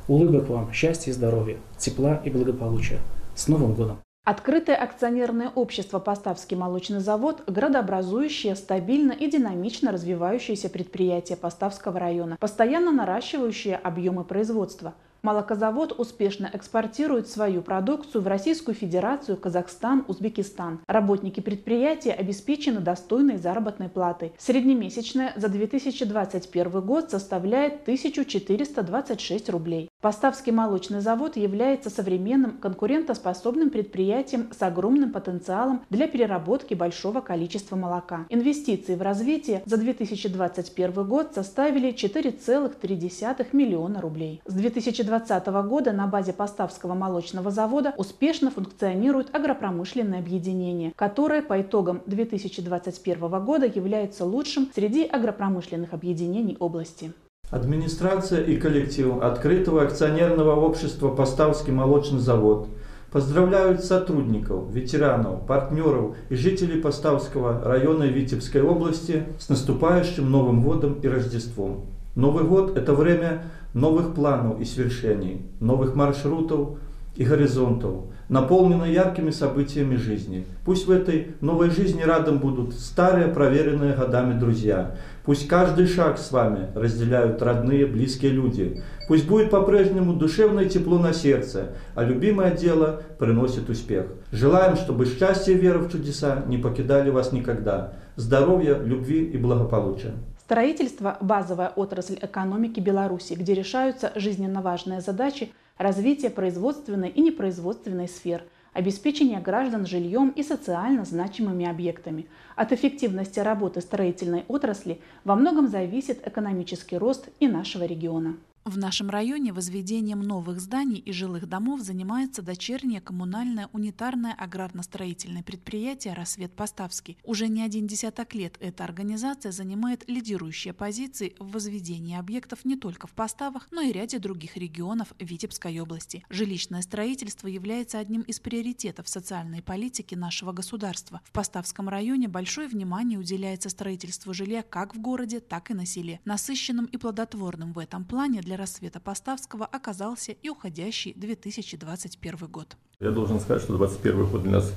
Улыбок 0.09 0.49
вам, 0.49 0.73
счастья 0.73 1.13
и 1.13 1.15
здоровья, 1.15 1.59
тепла 1.79 2.21
и 2.25 2.31
благополучия. 2.31 2.99
С 3.37 3.47
Новым 3.47 3.75
годом! 3.75 3.99
Открытое 4.25 4.75
акционерное 4.75 5.51
общество 5.55 6.01
«Поставский 6.01 6.57
молочный 6.57 6.99
завод»– 6.99 7.45
градообразующее, 7.47 8.57
стабильно 8.57 9.13
и 9.13 9.31
динамично 9.31 9.93
развивающееся 9.93 10.69
предприятие 10.69 11.37
Поставского 11.37 12.01
района, 12.01 12.37
постоянно 12.41 12.91
наращивающее 12.91 13.77
объемы 13.77 14.25
производства– 14.25 14.95
Молокозавод 15.23 15.95
успешно 16.01 16.51
экспортирует 16.53 17.29
свою 17.29 17.63
продукцию 17.63 18.23
в 18.23 18.27
Российскую 18.27 18.75
Федерацию, 18.75 19.37
Казахстан, 19.37 20.05
Узбекистан. 20.09 20.81
Работники 20.89 21.39
предприятия 21.39 22.11
обеспечены 22.11 22.81
достойной 22.81 23.37
заработной 23.37 23.89
платой. 23.89 24.33
Среднемесячная 24.37 25.33
за 25.37 25.49
2021 25.49 26.81
год 26.81 27.13
составляет 27.13 27.83
1426 27.83 29.49
рублей. 29.51 29.89
Поставский 30.01 30.51
молочный 30.51 31.01
завод 31.01 31.37
является 31.37 31.89
современным 31.89 32.59
конкурентоспособным 32.59 33.71
предприятием 33.71 34.49
с 34.53 34.61
огромным 34.61 35.13
потенциалом 35.13 35.83
для 35.89 36.09
переработки 36.09 36.75
большого 36.75 37.21
количества 37.21 37.77
молока. 37.77 38.27
Инвестиции 38.29 38.97
в 38.97 39.03
развитие 39.03 39.63
за 39.67 39.77
2021 39.77 41.07
год 41.07 41.31
составили 41.33 41.95
4,3 41.95 43.47
миллиона 43.53 44.01
рублей. 44.01 44.43
С 44.47 44.55
2020 44.55 45.12
2020 45.19 45.69
года 45.69 45.93
на 45.93 46.07
базе 46.07 46.33
Поставского 46.33 46.95
молочного 46.95 47.51
завода 47.51 47.93
успешно 47.99 48.51
функционирует 48.51 49.35
агропромышленное 49.35 50.21
объединение, 50.21 50.93
которое 50.97 51.43
по 51.43 51.61
итогам 51.61 52.01
2021 52.07 53.45
года 53.45 53.67
является 53.67 54.25
лучшим 54.25 54.71
среди 54.75 55.05
агропромышленных 55.05 55.93
объединений 55.93 56.57
области. 56.59 57.13
Администрация 57.51 58.43
и 58.43 58.57
коллектив 58.57 59.21
открытого 59.21 59.83
акционерного 59.83 60.59
общества 60.59 61.15
«Поставский 61.15 61.73
молочный 61.73 62.21
завод» 62.21 62.69
поздравляют 63.11 63.85
сотрудников, 63.85 64.71
ветеранов, 64.71 65.47
партнеров 65.47 66.17
и 66.31 66.35
жителей 66.35 66.81
Поставского 66.81 67.63
района 67.63 68.05
Витебской 68.05 68.63
области 68.63 69.25
с 69.39 69.51
наступающим 69.51 70.31
Новым 70.31 70.63
годом 70.63 70.95
и 71.03 71.09
Рождеством. 71.09 71.85
Новый 72.15 72.45
год– 72.45 72.77
это 72.77 72.93
время 72.93 73.45
новых 73.73 74.15
планов 74.15 74.61
и 74.61 74.67
свершений, 74.67 75.47
новых 75.61 75.95
маршрутов 75.95 76.79
и 77.17 77.25
горизонтов, 77.25 78.05
наполнено 78.29 78.85
яркими 78.85 79.31
событиями 79.31 79.97
жизни. 79.97 80.45
Пусть 80.67 80.87
в 80.87 80.91
этой 80.91 81.29
новой 81.41 81.71
жизни 81.71 82.03
рядом 82.03 82.39
будут 82.39 82.75
старые, 82.75 83.29
проверенные 83.29 83.95
годами 83.95 84.39
друзья. 84.39 84.97
Пусть 85.25 85.49
каждый 85.49 85.87
шаг 85.87 86.19
с 86.19 86.31
вами 86.33 86.69
разделяют 86.75 87.41
родные, 87.41 87.87
близкие 87.87 88.33
люди. 88.33 88.83
Пусть 89.09 89.27
будет 89.27 89.51
по-прежнему 89.51 90.13
душевное 90.13 90.67
тепло 90.67 90.99
на 90.99 91.15
сердце, 91.15 91.69
а 91.95 92.05
любимое 92.05 92.51
дело 92.55 93.03
приносит 93.19 93.71
успех. 93.71 94.07
Желаем, 94.33 94.77
чтобы 94.77 95.07
счастье 95.07 95.55
и 95.55 95.59
вера 95.59 95.79
в 95.79 95.91
чудеса 95.91 96.45
не 96.47 96.59
покидали 96.59 97.09
вас 97.09 97.33
никогда. 97.33 97.95
Здоровья, 98.17 98.79
любви 98.79 99.25
и 99.25 99.39
благополучия. 99.39 100.13
Строительство– 100.53 101.17
базовая 101.23 101.71
отрасль 101.71 102.19
экономики 102.21 102.79
Беларуси, 102.79 103.33
где 103.33 103.55
решаются 103.55 104.13
жизненно 104.17 104.61
важные 104.61 105.01
задачи 105.01 105.51
развития 105.79 106.29
производственной 106.29 107.09
и 107.09 107.23
непроизводственной 107.23 108.07
сфер, 108.07 108.45
обеспечения 108.75 109.41
граждан 109.41 109.87
жильем 109.87 110.29
и 110.29 110.43
социально 110.43 111.07
значимыми 111.07 111.65
объектами. 111.65 112.27
От 112.55 112.71
эффективности 112.73 113.41
работы 113.41 113.81
строительной 113.81 114.45
отрасли 114.47 115.01
во 115.25 115.37
многом 115.37 115.69
зависит 115.69 116.29
экономический 116.29 116.99
рост 116.99 117.31
и 117.41 117.49
нашего 117.49 117.85
региона. 117.85 118.37
В 118.65 118.79
нашем 118.79 119.11
районе 119.11 119.53
возведением 119.53 120.21
новых 120.21 120.61
зданий 120.61 121.01
и 121.01 121.11
жилых 121.11 121.49
домов 121.49 121.81
занимается 121.81 122.43
дочернее 122.43 123.01
коммунальное 123.01 123.69
унитарное 123.73 124.33
аграрно-строительное 124.39 125.43
предприятие 125.43 126.15
«Рассвет 126.15 126.55
Поставский». 126.55 127.19
Уже 127.25 127.49
не 127.49 127.63
один 127.63 127.89
десяток 127.89 128.35
лет 128.35 128.57
эта 128.61 128.85
организация 128.85 129.51
занимает 129.51 130.09
лидирующие 130.09 130.73
позиции 130.75 131.35
в 131.41 131.51
возведении 131.51 132.17
объектов 132.17 132.65
не 132.65 132.77
только 132.77 133.09
в 133.09 133.15
Поставах, 133.15 133.67
но 133.73 133.81
и 133.81 133.91
ряде 133.91 134.21
других 134.21 134.57
регионов 134.57 135.13
Витебской 135.19 135.81
области. 135.81 136.25
Жилищное 136.31 136.83
строительство 136.83 137.49
является 137.49 137.99
одним 137.99 138.21
из 138.21 138.39
приоритетов 138.39 139.09
социальной 139.09 139.61
политики 139.61 140.15
нашего 140.15 140.53
государства. 140.53 141.21
В 141.25 141.33
Поставском 141.33 141.89
районе 141.89 142.29
большое 142.29 142.69
внимание 142.69 143.19
уделяется 143.19 143.71
строительству 143.71 144.33
жилья 144.33 144.63
как 144.63 144.95
в 144.95 145.01
городе, 145.01 145.41
так 145.41 145.73
и 145.73 145.75
на 145.75 145.85
селе. 145.85 146.21
Насыщенным 146.25 146.87
и 146.87 146.97
плодотворным 146.97 147.73
в 147.73 147.81
этом 147.81 148.05
плане 148.05 148.41
для 148.41 148.52
для 148.53 148.59
рассвета 148.59 149.01
Поставского 149.01 149.65
оказался 149.65 150.33
и 150.33 150.51
уходящий 150.51 151.15
2021 151.17 152.49
год. 152.49 152.77
Я 153.01 153.11
должен 153.11 153.41
сказать, 153.41 153.63
что 153.63 153.79
2021 153.79 154.31
год 154.31 154.43
для 154.43 154.53
нас 154.53 154.75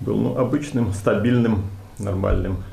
был 0.00 0.16
ну, 0.16 0.38
обычным, 0.38 0.94
стабильным, 0.94 1.64
нормальным 1.98 2.64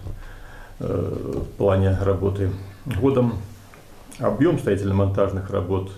э, 0.79 0.85
в 0.85 1.57
плане 1.57 1.97
работы 2.01 2.51
годом. 2.85 3.33
Объем 4.17 4.59
строительно-монтажных 4.59 5.49
работ 5.49 5.91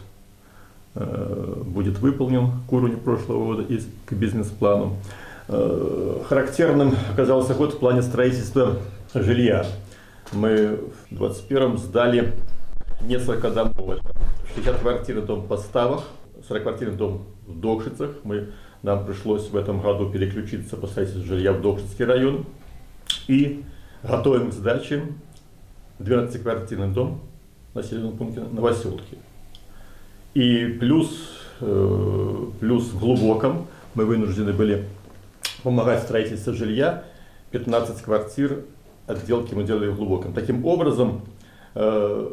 э, 0.95 1.61
будет 1.63 1.99
выполнен 1.99 2.63
к 2.67 2.73
уровню 2.73 2.97
прошлого 2.97 3.45
года 3.45 3.61
и 3.61 3.79
к 4.07 4.13
бизнес-плану. 4.13 4.97
Э, 5.49 6.23
характерным 6.27 6.95
оказался 7.13 7.53
год 7.53 7.75
в 7.75 7.77
плане 7.77 8.01
строительства 8.01 8.77
жилья. 9.13 9.67
Мы 10.31 10.79
в 11.11 11.15
2021 11.15 11.77
сдали 11.77 12.33
несколько 13.05 13.49
домов. 13.51 13.99
60 14.55 14.79
квартирный 14.79 15.21
дом 15.23 15.41
в 15.41 15.47
Подставах, 15.47 16.03
40-квартирный 16.49 16.95
дом 16.95 17.23
в 17.47 17.59
Докшицах. 17.59 18.11
Мы, 18.23 18.49
нам 18.83 19.05
пришлось 19.05 19.49
в 19.49 19.55
этом 19.55 19.81
году 19.81 20.09
переключиться 20.09 20.75
по 20.75 20.87
строительству 20.87 21.23
жилья 21.23 21.53
в 21.53 21.61
Докшицкий 21.61 22.05
район. 22.05 22.45
И 23.27 23.63
готовим 24.03 24.49
к 24.49 24.53
сдаче 24.53 25.03
12-квартирный 25.99 26.93
дом 26.93 27.21
в 27.73 27.75
населенном 27.75 28.17
пункте 28.17 28.41
Новоселки. 28.41 29.17
И 30.33 30.65
плюс, 30.79 31.09
э, 31.59 32.45
плюс 32.59 32.85
в 32.85 32.99
Глубоком 32.99 33.67
мы 33.93 34.05
вынуждены 34.05 34.53
были 34.53 34.85
помогать 35.63 36.01
в 36.01 36.03
строительстве 36.03 36.53
жилья. 36.53 37.03
15 37.51 38.01
квартир 38.01 38.63
отделки 39.07 39.53
мы 39.53 39.63
делали 39.63 39.87
в 39.89 39.97
Глубоком. 39.97 40.33
Таким 40.33 40.65
образом, 40.65 41.21
э, 41.75 42.31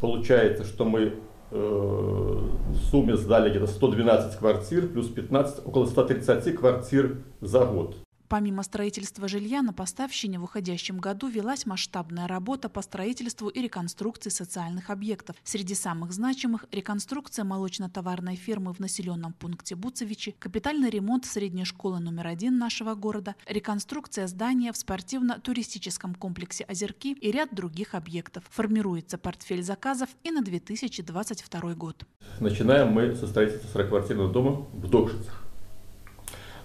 получается, 0.00 0.64
что 0.64 0.84
мы 0.84 1.14
э, 1.50 1.56
в 1.56 2.76
сумме 2.90 3.16
сдали 3.16 3.50
где-то 3.50 3.66
112 3.66 4.38
квартир, 4.38 4.88
плюс 4.88 5.08
15, 5.08 5.66
около 5.66 5.86
130 5.86 6.54
квартир 6.56 7.18
за 7.40 7.64
год. 7.64 7.96
Помимо 8.28 8.64
строительства 8.64 9.28
жилья 9.28 9.62
на 9.62 9.72
поставщине 9.72 10.40
в 10.40 10.44
уходящем 10.44 10.98
году 10.98 11.28
велась 11.28 11.64
масштабная 11.64 12.26
работа 12.26 12.68
по 12.68 12.82
строительству 12.82 13.48
и 13.48 13.60
реконструкции 13.60 14.30
социальных 14.30 14.90
объектов. 14.90 15.36
Среди 15.44 15.74
самых 15.74 16.12
значимых– 16.12 16.64
реконструкция 16.72 17.44
молочно-товарной 17.44 18.34
фермы 18.34 18.72
в 18.72 18.80
населенном 18.80 19.32
пункте 19.32 19.76
Буцевичи, 19.76 20.34
капитальный 20.38 20.90
ремонт 20.90 21.24
средней 21.24 21.64
школы 21.64 22.00
номер 22.00 22.26
один 22.26 22.58
нашего 22.58 22.94
города, 22.94 23.36
реконструкция 23.46 24.26
здания 24.26 24.72
в 24.72 24.76
спортивно-туристическом 24.76 26.14
комплексе 26.14 26.64
«Озерки» 26.64 27.12
и 27.12 27.30
ряд 27.30 27.54
других 27.54 27.94
объектов. 27.94 28.44
Формируется 28.50 29.18
портфель 29.18 29.62
заказов 29.62 30.08
и 30.24 30.32
на 30.32 30.42
2022 30.42 31.74
год. 31.74 32.04
Начинаем 32.40 32.92
мы 32.92 33.14
со 33.14 33.28
строительства 33.28 33.78
40-квартирного 33.78 34.32
дома 34.32 34.66
в 34.72 34.90
Докшицах. 34.90 35.45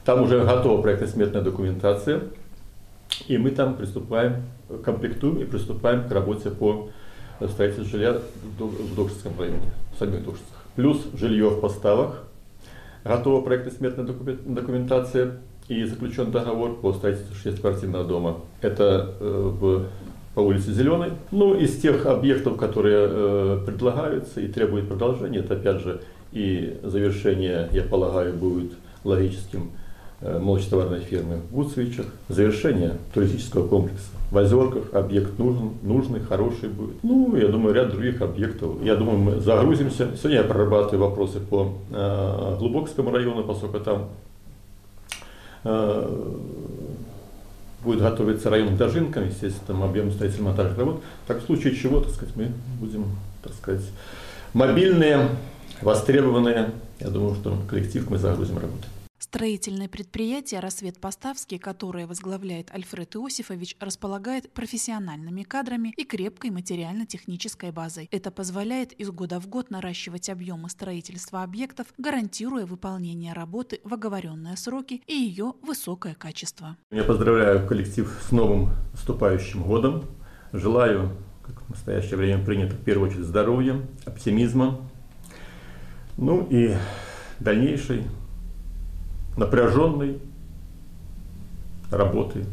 Там 0.04 0.24
уже 0.24 0.44
готова 0.44 0.82
проектно-сметная 0.82 1.42
документация, 1.42 2.22
и 3.28 3.38
мы 3.38 3.52
там 3.52 3.76
приступаем, 3.76 4.44
комплектуем 4.84 5.40
и 5.42 5.46
приступаем 5.46 6.08
к 6.08 6.12
работе 6.12 6.50
по 6.50 6.90
строительству 7.48 7.86
жилья 7.86 8.20
в 8.58 8.96
Докшинском 8.96 9.34
районе, 9.38 9.72
в 9.94 10.00
самих 10.00 10.24
Докшинцах. 10.24 10.66
Плюс 10.76 11.06
жилье 11.14 11.50
в 11.50 11.60
поставах, 11.60 12.24
готова 13.04 13.42
проектно-сметная 13.42 14.06
документация 14.06 15.38
и 15.68 15.84
заключен 15.86 16.32
договор 16.32 16.76
по 16.80 16.94
строительству 16.94 17.36
6-квартирного 17.36 18.06
дома. 18.06 18.38
Это 18.62 19.14
э, 19.20 19.52
в, 19.60 19.86
по 20.34 20.40
улице 20.40 20.74
Зеленой. 20.74 21.12
Ну, 21.32 21.56
из 21.56 21.80
тех 21.80 22.06
объектов, 22.06 22.58
которые 22.58 23.08
э, 23.10 23.60
предлагаются 23.66 24.42
и 24.42 24.48
требуют 24.48 24.88
продолжения, 24.88 25.40
это 25.40 25.54
опять 25.54 25.82
же 25.82 26.02
и 26.32 26.80
завершение, 26.84 27.70
я 27.72 27.84
полагаю, 27.84 28.34
будет 28.34 28.72
логическим 29.04 29.72
Э, 30.24 30.38
молочно-товарной 30.38 31.00
фирмы 31.00 31.38
в 31.50 31.56
Гуцвичах. 31.56 32.06
Завершение 32.30 32.98
туристического 33.12 33.68
комплекса 33.68 34.12
в 34.30 34.38
Озерках. 34.38 34.94
Объект 34.94 35.40
нужен, 35.40 35.72
нужный, 35.82 36.20
хороший 36.20 36.70
будет. 36.70 37.04
Ну, 37.04 37.36
я 37.36 37.48
думаю, 37.48 37.74
ряд 37.74 37.90
других 37.90 38.22
объектов. 38.22 38.76
Я 38.84 38.96
думаю, 38.96 39.18
мы 39.18 39.40
загрузимся. 39.40 40.16
Сегодня 40.16 40.42
я 40.42 40.44
прорабатываю 40.44 41.10
вопросы 41.10 41.40
по 41.40 41.74
э, 41.92 42.56
Глубокскому 42.60 43.10
району, 43.10 43.44
поскольку 43.44 43.80
там 43.80 44.10
э, 45.64 46.34
будет 47.84 48.02
готовиться 48.02 48.52
район 48.52 48.76
к 48.76 48.78
Дожинкам, 48.78 49.26
естественно, 49.26 49.66
там 49.66 49.84
объем 49.84 50.12
строительно-монтажных 50.12 50.78
работ. 50.78 51.02
Так 51.26 51.42
в 51.42 51.46
случае 51.48 51.76
чего, 51.76 52.00
так 52.00 52.12
сказать, 52.12 52.36
мы 52.36 52.52
будем, 52.80 53.06
так 53.42 53.54
сказать, 53.54 53.86
мобильные, 54.54 55.30
востребованные. 55.82 56.70
Я 57.00 57.08
думаю, 57.10 57.34
что 57.34 57.58
коллектив 57.68 58.08
мы 58.08 58.20
загрузим 58.20 58.60
работать. 58.60 58.91
Строительное 59.22 59.88
предприятие 59.88 60.62
«Рассвет 60.62 61.00
Поставский», 61.00 61.60
которое 61.60 62.08
возглавляет 62.08 62.72
Альфред 62.74 63.16
Иосифович, 63.16 63.78
располагает 63.80 64.52
профессиональными 64.52 65.44
кадрами 65.44 65.94
и 65.96 66.06
крепкой 66.06 66.50
материально-технической 66.50 67.72
базой. 67.72 68.10
Это 68.12 68.32
позволяет 68.32 68.94
из 68.94 69.12
года 69.12 69.40
в 69.40 69.48
год 69.48 69.70
наращивать 69.70 70.28
объемы 70.28 70.72
строительства 70.72 71.44
объектов, 71.44 71.86
гарантируя 72.00 72.66
выполнение 72.66 73.34
работы 73.34 73.80
в 73.84 73.94
оговоренные 73.94 74.58
сроки 74.58 75.04
и 75.06 75.14
ее 75.14 75.54
высокое 75.62 76.16
качество. 76.16 76.76
Я 76.90 77.04
поздравляю 77.04 77.68
коллектив 77.68 78.12
с 78.28 78.32
новым 78.32 78.72
наступающим 78.92 79.62
годом. 79.62 80.04
Желаю, 80.52 81.16
как 81.44 81.62
в 81.62 81.70
настоящее 81.70 82.18
время 82.18 82.44
принято, 82.44 82.76
в 82.76 82.84
первую 82.84 83.12
очередь 83.12 83.26
здоровья, 83.26 83.88
оптимизма, 84.04 84.82
ну 86.18 86.48
и 86.50 86.74
дальнейшей 87.40 88.06
напряженной 89.42 90.20
работы 91.90 92.46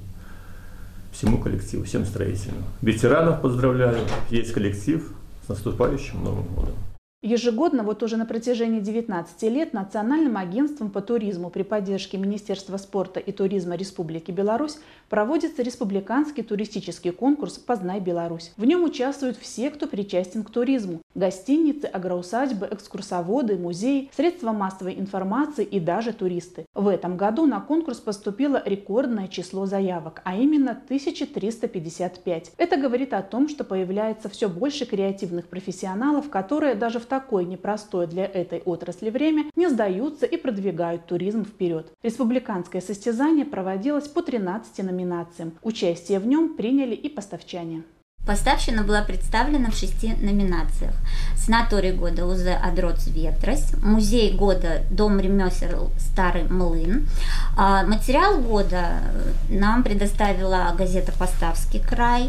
всему 1.12 1.38
коллективу, 1.38 1.84
всем 1.84 2.04
строителям. 2.04 2.64
Ветеранов 2.80 3.42
поздравляю, 3.42 3.98
есть 4.30 4.52
коллектив 4.52 5.06
с 5.44 5.48
наступающим 5.48 6.24
Новым 6.24 6.46
годом. 6.54 6.74
Ежегодно, 7.20 7.82
вот 7.82 8.04
уже 8.04 8.16
на 8.16 8.26
протяжении 8.26 8.78
19 8.78 9.42
лет, 9.50 9.72
Национальным 9.72 10.36
агентством 10.36 10.88
по 10.88 11.00
туризму 11.00 11.50
при 11.50 11.64
поддержке 11.64 12.16
Министерства 12.16 12.76
спорта 12.76 13.18
и 13.18 13.32
туризма 13.32 13.74
Республики 13.74 14.30
Беларусь 14.30 14.78
проводится 15.08 15.62
республиканский 15.62 16.44
туристический 16.44 17.10
конкурс 17.10 17.58
«Познай 17.58 17.98
Беларусь». 17.98 18.52
В 18.56 18.64
нем 18.64 18.84
участвуют 18.84 19.36
все, 19.36 19.70
кто 19.70 19.88
причастен 19.88 20.44
к 20.44 20.50
туризму– 20.50 21.02
гостиницы, 21.16 21.86
агроусадьбы, 21.86 22.68
экскурсоводы, 22.70 23.56
музеи, 23.56 24.10
средства 24.14 24.52
массовой 24.52 24.94
информации 24.94 25.64
и 25.64 25.80
даже 25.80 26.12
туристы. 26.12 26.66
В 26.72 26.86
этом 26.86 27.16
году 27.16 27.46
на 27.46 27.60
конкурс 27.60 27.98
поступило 27.98 28.62
рекордное 28.64 29.26
число 29.26 29.66
заявок, 29.66 30.22
а 30.24 30.36
именно 30.36 30.70
1355. 30.70 32.52
Это 32.56 32.76
говорит 32.76 33.12
о 33.12 33.22
том, 33.22 33.48
что 33.48 33.64
появляется 33.64 34.28
все 34.28 34.48
больше 34.48 34.86
креативных 34.86 35.48
профессионалов, 35.48 36.30
которые 36.30 36.76
даже 36.76 37.00
в 37.00 37.07
такое 37.08 37.44
непростое 37.44 38.06
для 38.06 38.24
этой 38.24 38.60
отрасли 38.60 39.10
время 39.10 39.46
не 39.56 39.68
сдаются 39.68 40.26
и 40.26 40.36
продвигают 40.36 41.06
туризм 41.06 41.44
вперед. 41.44 41.92
Республиканское 42.02 42.80
состязание 42.80 43.44
проводилось 43.44 44.08
по 44.08 44.22
13 44.22 44.84
номинациям. 44.84 45.54
Участие 45.62 46.18
в 46.18 46.26
нем 46.26 46.56
приняли 46.56 46.94
и 46.94 47.08
поставчане. 47.08 47.84
Поставщина 48.28 48.82
была 48.82 49.00
представлена 49.00 49.70
в 49.70 49.74
шести 49.74 50.12
номинациях. 50.20 50.92
Санаторий 51.34 51.92
года 51.92 52.26
УЗ 52.26 52.48
«Адроц 52.62 53.06
Ветрось», 53.06 53.72
Музей 53.82 54.36
года 54.36 54.82
«Дом 54.90 55.18
ремесел 55.18 55.90
Старый 55.98 56.42
Млын». 56.42 57.08
А, 57.56 57.84
материал 57.84 58.38
года 58.38 59.00
нам 59.48 59.82
предоставила 59.82 60.74
газета 60.76 61.10
«Поставский 61.12 61.80
край». 61.80 62.28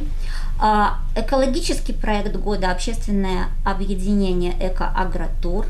А, 0.57 0.99
экологический 1.17 1.91
проект 1.91 2.33
года 2.37 2.71
«Общественное 2.71 3.47
объединение 3.65 4.53
«Эко-Агротур». 4.57 5.65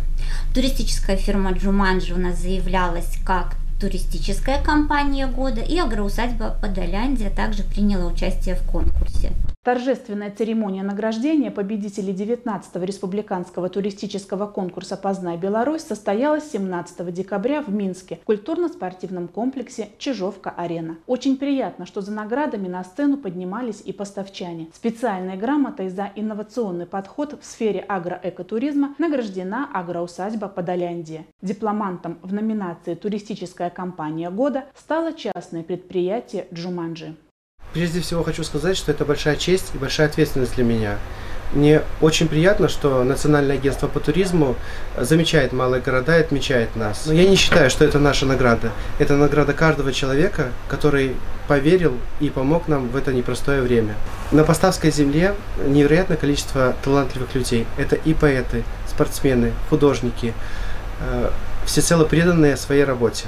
Туристическая 0.54 1.18
фирма 1.18 1.54
«Джуманджи» 1.54 2.14
у 2.14 2.20
нас 2.20 2.38
заявлялась 2.38 3.18
как 3.26 3.56
туристическая 3.82 4.62
компания 4.62 5.26
года 5.26 5.62
и 5.62 5.80
агроусадьба 5.80 6.56
Подоляндия 6.62 7.32
также 7.32 7.64
приняла 7.64 8.06
участие 8.06 8.54
в 8.54 8.62
конкурсе. 8.70 9.32
Торжественная 9.70 10.32
церемония 10.32 10.82
награждения 10.82 11.52
победителей 11.52 12.12
19-го 12.12 12.84
республиканского 12.84 13.70
туристического 13.70 14.48
конкурса 14.48 14.98
«Познай 14.98 15.38
Беларусь» 15.38 15.84
состоялась 15.84 16.50
17 16.50 17.14
декабря 17.14 17.62
в 17.62 17.72
Минске 17.72 18.16
в 18.16 18.26
культурно-спортивном 18.26 19.28
комплексе 19.28 19.90
«Чижовка-арена». 20.00 20.98
Очень 21.06 21.38
приятно, 21.38 21.86
что 21.86 22.02
за 22.02 22.12
наградами 22.12 22.68
на 22.68 22.84
сцену 22.84 23.18
поднимались 23.18 23.84
и 23.86 23.94
поставчане. 23.94 24.70
Специальной 24.74 25.38
грамотой 25.38 25.90
за 25.90 26.12
инновационный 26.16 26.88
подход 26.88 27.38
в 27.40 27.46
сфере 27.46 27.82
агроэкотуризма 27.82 28.96
награждена 28.98 29.70
агроусадьба 29.72 30.48
Подоляндия. 30.48 31.28
Дипломантом 31.44 32.18
в 32.24 32.34
номинации 32.34 32.96
«Туристическая 32.96 33.70
компания 33.70 34.32
года» 34.32 34.64
стало 34.76 35.14
частное 35.14 35.62
предприятие 35.62 36.48
«Джуманджи». 36.52 37.16
Прежде 37.74 38.02
всего 38.02 38.24
хочу 38.24 38.44
сказать, 38.44 38.78
что 38.78 38.92
это 38.92 39.06
большая 39.06 39.36
честь 39.36 39.72
и 39.76 39.78
большая 39.78 40.08
ответственность 40.08 40.56
для 40.56 40.64
меня. 40.64 40.98
Мне 41.54 41.82
очень 42.02 42.28
приятно, 42.28 42.68
что 42.68 43.04
Национальное 43.04 43.56
агентство 43.58 43.88
по 43.88 44.00
туризму 44.00 44.56
замечает 44.98 45.52
малые 45.52 45.82
города 45.82 46.18
и 46.18 46.22
отмечает 46.22 46.76
нас. 46.76 47.06
Но 47.06 47.14
я 47.14 47.28
не 47.28 47.36
считаю, 47.36 47.70
что 47.70 47.86
это 47.86 48.00
наша 48.00 48.26
награда. 48.26 48.72
Это 48.98 49.16
награда 49.16 49.54
каждого 49.54 49.92
человека, 49.92 50.50
который 50.68 51.16
поверил 51.48 51.96
и 52.20 52.30
помог 52.30 52.68
нам 52.68 52.90
в 52.90 52.96
это 52.96 53.14
непростое 53.14 53.62
время. 53.62 53.96
На 54.32 54.44
Поставской 54.44 54.92
земле 54.92 55.36
невероятное 55.68 56.18
количество 56.18 56.76
талантливых 56.84 57.34
людей. 57.34 57.66
Это 57.78 57.96
и 57.96 58.14
поэты, 58.14 58.64
спортсмены, 58.88 59.54
художники, 59.70 60.34
э, 61.02 61.32
всецело 61.66 62.06
преданные 62.06 62.58
своей 62.58 62.84
работе. 62.84 63.26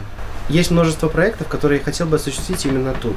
Есть 0.50 0.70
множество 0.70 1.08
проектов, 1.08 1.48
которые 1.48 1.80
я 1.80 1.86
хотел 1.86 2.08
бы 2.08 2.18
осуществить 2.18 2.66
именно 2.66 2.94
тут. 2.94 3.16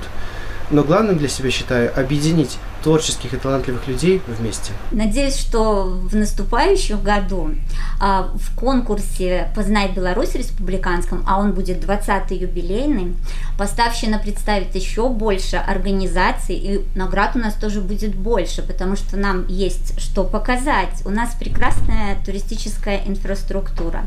Но 0.71 0.83
главным 0.83 1.19
для 1.19 1.29
себя 1.29 1.51
считаю 1.51 1.93
объединить 1.99 2.59
творческих 2.85 3.33
и 3.33 3.39
талантливых 3.39 3.89
людей 3.89 4.21
вместе. 4.29 4.73
Надеюсь, 4.93 5.39
что 5.39 5.85
в 5.85 6.15
наступающем 6.15 7.01
году 7.01 7.51
а, 7.99 8.29
в 8.35 8.55
конкурсе 8.55 9.49
«Познай 9.57 9.91
Беларусь» 9.91 10.35
республиканском, 10.35 11.25
а 11.27 11.41
он 11.41 11.53
будет 11.53 11.83
20-й 11.83 12.37
юбилейный, 12.37 13.15
поставщина 13.57 14.19
представит 14.19 14.75
еще 14.75 15.09
больше 15.09 15.57
организаций, 15.57 16.57
и 16.57 16.85
наград 16.95 17.35
у 17.37 17.39
нас 17.39 17.55
тоже 17.55 17.81
будет 17.81 18.15
больше, 18.15 18.63
потому 18.63 18.97
что 18.97 19.17
нам 19.17 19.47
есть 19.49 19.99
что 19.99 20.23
показать. 20.23 21.03
У 21.07 21.11
нас 21.11 21.35
прекрасная 21.41 22.19
туристическая 22.27 23.03
инфраструктура, 23.07 24.05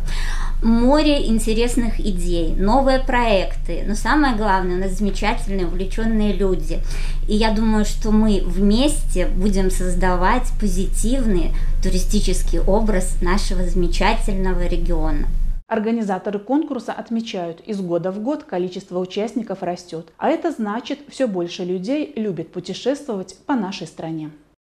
море 0.61 1.27
интересных 1.27 1.99
идей, 1.99 2.53
новые 2.55 2.99
проекты, 2.99 3.83
но 3.87 3.95
самое 3.95 4.35
главное, 4.35 4.75
у 4.75 4.79
нас 4.79 4.91
замечательные, 4.91 5.65
увлеченные 5.65 6.33
люди. 6.33 6.79
И 7.27 7.35
я 7.35 7.51
думаю, 7.51 7.83
что 7.83 8.11
мы 8.11 8.43
вместе 8.45 8.66
вместе 8.67 9.27
будем 9.27 9.71
создавать 9.71 10.51
позитивный 10.59 11.53
туристический 11.81 12.59
образ 12.59 13.21
нашего 13.21 13.63
замечательного 13.63 14.67
региона. 14.67 15.27
Организаторы 15.67 16.39
конкурса 16.39 16.91
отмечают, 16.91 17.61
из 17.61 17.79
года 17.79 18.11
в 18.11 18.19
год 18.19 18.43
количество 18.43 18.99
участников 18.99 19.63
растет, 19.63 20.11
а 20.17 20.27
это 20.27 20.51
значит, 20.51 20.99
все 21.07 21.27
больше 21.27 21.63
людей 21.63 22.11
любят 22.17 22.51
путешествовать 22.51 23.37
по 23.45 23.55
нашей 23.55 23.87
стране. 23.87 24.31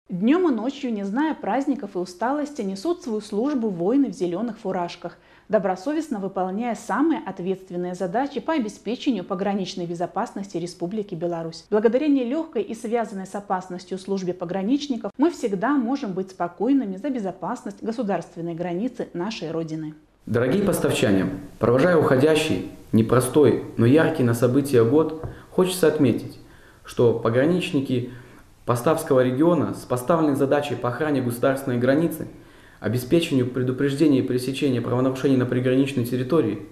Днем 0.08 0.50
и 0.50 0.56
ночью, 0.56 0.94
не 0.94 1.04
зная 1.04 1.34
праздников 1.34 1.96
и 1.96 2.00
усталости, 2.00 2.62
несут 2.62 3.04
свою 3.04 3.20
службу 3.20 3.68
воины 3.68 4.10
в 4.10 4.14
зеленых 4.14 4.58
фуражках– 4.58 5.18
добросовестно 5.52 6.20
выполняя 6.20 6.76
самые 6.76 7.22
ответственные 7.26 7.94
задачи 7.94 8.40
по 8.40 8.54
обеспечению 8.54 9.26
пограничной 9.26 9.86
безопасности 9.86 10.56
Республики 10.56 11.14
Беларусь. 11.14 11.66
Благодаря 11.70 12.08
нелегкой 12.08 12.64
и 12.64 12.74
связанной 12.74 13.28
с 13.28 13.36
опасностью 13.36 14.00
службе 14.00 14.34
пограничников 14.34 15.12
мы 15.18 15.30
всегда 15.30 15.72
можем 15.76 16.14
быть 16.14 16.32
спокойными 16.32 16.96
за 16.96 17.10
безопасность 17.10 17.84
государственной 17.84 18.56
границы 18.56 19.10
нашей 19.14 19.52
Родины. 19.52 19.94
Дорогие 20.26 20.64
поставчане, 20.64 21.26
провожая 21.60 21.98
уходящий, 21.98 22.72
непростой, 22.94 23.66
но 23.76 23.86
яркий 23.86 24.24
на 24.24 24.34
события 24.34 24.86
год, 24.86 25.26
хочется 25.50 25.88
отметить, 25.88 26.40
что 26.86 27.20
пограничники 27.20 28.12
Поставского 28.66 29.22
региона 29.22 29.74
с 29.74 29.80
поставленной 29.80 30.36
задачей 30.36 30.76
по 30.76 30.90
охране 30.90 31.22
государственной 31.22 31.78
границы– 31.78 32.30
обеспечению 32.82 33.48
предупреждения 33.48 34.20
и 34.20 34.24
пресечения 34.24 34.82
правонарушений 34.82 35.38
на 35.38 35.46
приграничной 35.46 36.04
территории, 36.04 36.64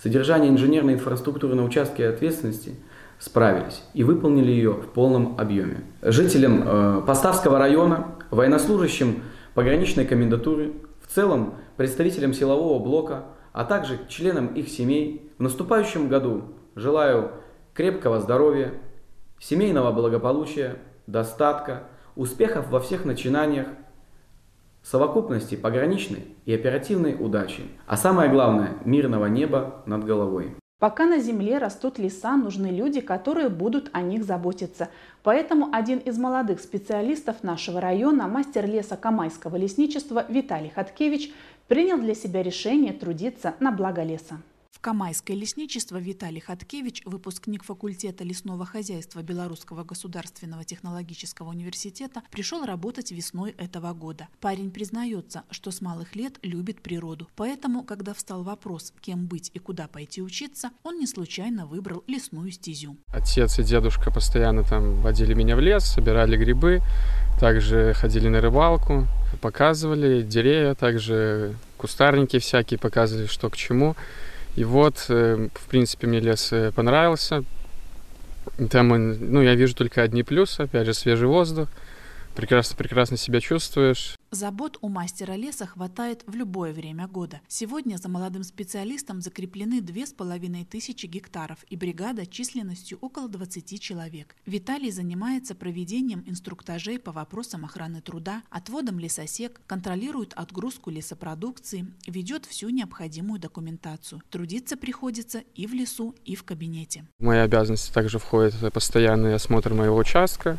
содержание 0.00 0.50
инженерной 0.50 0.94
инфраструктуры 0.94 1.54
на 1.54 1.64
участке 1.64 2.08
ответственности 2.08 2.76
справились 3.18 3.82
и 3.92 4.04
выполнили 4.04 4.52
ее 4.52 4.72
в 4.72 4.86
полном 4.86 5.34
объеме. 5.38 5.82
Жителям 6.02 6.62
э, 6.64 7.02
Поставского 7.06 7.58
района, 7.58 8.14
военнослужащим 8.30 9.22
пограничной 9.54 10.06
комендатуры, 10.06 10.72
в 11.02 11.12
целом 11.12 11.54
представителям 11.76 12.32
силового 12.32 12.78
блока, 12.78 13.24
а 13.52 13.64
также 13.64 13.98
членам 14.08 14.48
их 14.48 14.68
семей 14.68 15.32
в 15.38 15.42
наступающем 15.42 16.08
году 16.08 16.44
желаю 16.76 17.32
крепкого 17.74 18.20
здоровья, 18.20 18.72
семейного 19.40 19.90
благополучия, 19.90 20.76
достатка, 21.08 21.84
успехов 22.14 22.70
во 22.70 22.78
всех 22.80 23.04
начинаниях, 23.04 23.66
совокупности 24.90 25.56
пограничной 25.56 26.28
и 26.44 26.54
оперативной 26.54 27.16
удачи, 27.18 27.62
а 27.86 27.96
самое 27.96 28.30
главное– 28.30 28.74
мирного 28.84 29.26
неба 29.26 29.82
над 29.86 30.04
головой. 30.04 30.54
Пока 30.78 31.06
на 31.06 31.18
земле 31.18 31.58
растут 31.58 31.98
леса, 31.98 32.36
нужны 32.36 32.66
люди, 32.66 33.00
которые 33.00 33.48
будут 33.48 33.88
о 33.92 34.02
них 34.02 34.24
заботиться. 34.24 34.90
Поэтому 35.22 35.70
один 35.72 35.98
из 35.98 36.18
молодых 36.18 36.60
специалистов 36.60 37.42
нашего 37.42 37.80
района, 37.80 38.28
мастер 38.28 38.66
леса 38.66 38.96
Камайского 38.96 39.56
лесничества 39.56 40.26
Виталий 40.28 40.70
Хаткевич, 40.70 41.32
принял 41.66 41.98
для 41.98 42.14
себя 42.14 42.42
решение 42.42 42.92
трудиться 42.92 43.54
на 43.58 43.72
благо 43.72 44.02
леса. 44.02 44.36
В 44.76 44.80
Камайское 44.80 45.34
лесничество 45.34 45.96
Виталий 45.96 46.38
Хаткевич, 46.38 47.00
выпускник 47.06 47.64
факультета 47.64 48.24
лесного 48.24 48.66
хозяйства 48.66 49.22
Белорусского 49.22 49.84
государственного 49.84 50.64
технологического 50.64 51.48
университета, 51.48 52.20
пришел 52.30 52.62
работать 52.66 53.10
весной 53.10 53.52
этого 53.52 53.94
года. 53.94 54.28
Парень 54.38 54.70
признается, 54.70 55.44
что 55.50 55.70
с 55.70 55.80
малых 55.80 56.14
лет 56.14 56.38
любит 56.42 56.82
природу. 56.82 57.26
Поэтому, 57.36 57.84
когда 57.84 58.12
встал 58.12 58.42
вопрос, 58.42 58.92
кем 59.00 59.26
быть 59.26 59.50
и 59.54 59.58
куда 59.58 59.88
пойти 59.88 60.20
учиться, 60.20 60.68
он 60.82 60.98
не 60.98 61.06
случайно 61.06 61.64
выбрал 61.66 62.04
лесную 62.06 62.50
стезю. 62.50 62.98
Отец 63.08 63.58
и 63.58 63.62
дедушка 63.62 64.10
постоянно 64.10 64.62
там 64.62 65.00
водили 65.00 65.32
меня 65.32 65.56
в 65.56 65.60
лес, 65.60 65.84
собирали 65.84 66.36
грибы, 66.36 66.82
также 67.40 67.94
ходили 67.94 68.28
на 68.28 68.42
рыбалку, 68.42 69.08
показывали 69.40 70.22
деревья, 70.22 70.74
также 70.74 71.56
кустарники 71.78 72.38
всякие, 72.38 72.78
показывали, 72.78 73.26
что 73.26 73.48
к 73.48 73.56
чему. 73.56 73.96
И 74.56 74.64
вот, 74.64 75.06
э, 75.08 75.48
в 75.54 75.68
принципе, 75.68 76.06
мне 76.06 76.18
лес 76.18 76.52
э, 76.52 76.72
понравился. 76.72 77.44
Там, 78.70 78.88
ну, 78.88 79.42
я 79.42 79.54
вижу 79.54 79.74
только 79.74 80.02
одни 80.02 80.22
плюсы, 80.22 80.62
опять 80.62 80.86
же, 80.86 80.94
свежий 80.94 81.28
воздух, 81.28 81.68
прекрасно-прекрасно 82.36 83.16
себя 83.16 83.40
чувствуешь. 83.40 84.16
Забот 84.30 84.78
у 84.82 84.88
мастера 84.88 85.32
леса 85.32 85.66
хватает 85.66 86.22
в 86.26 86.34
любое 86.34 86.72
время 86.72 87.08
года. 87.08 87.40
Сегодня 87.48 87.96
за 87.96 88.08
молодым 88.08 88.42
специалистом 88.42 89.20
закреплены 89.22 89.80
две 89.80 90.06
с 90.06 90.12
половиной 90.12 90.64
тысячи 90.64 91.06
гектаров 91.06 91.58
и 91.70 91.76
бригада 91.76 92.26
численностью 92.26 92.98
около 93.00 93.28
20 93.28 93.80
человек. 93.80 94.36
Виталий 94.44 94.90
занимается 94.90 95.54
проведением 95.54 96.22
инструктажей 96.26 96.98
по 96.98 97.12
вопросам 97.12 97.64
охраны 97.64 98.02
труда, 98.02 98.42
отводом 98.50 98.98
лесосек, 98.98 99.60
контролирует 99.66 100.34
отгрузку 100.34 100.90
лесопродукции, 100.90 101.86
ведет 102.06 102.44
всю 102.44 102.68
необходимую 102.68 103.40
документацию. 103.40 104.20
Трудиться 104.30 104.76
приходится 104.76 105.42
и 105.54 105.66
в 105.66 105.72
лесу, 105.72 106.14
и 106.24 106.36
в 106.36 106.44
кабинете. 106.44 107.06
В 107.18 107.24
мои 107.24 107.38
обязанности 107.38 107.92
также 107.92 108.18
входит 108.18 108.54
постоянный 108.72 109.34
осмотр 109.34 109.72
моего 109.72 109.96
участка, 109.96 110.58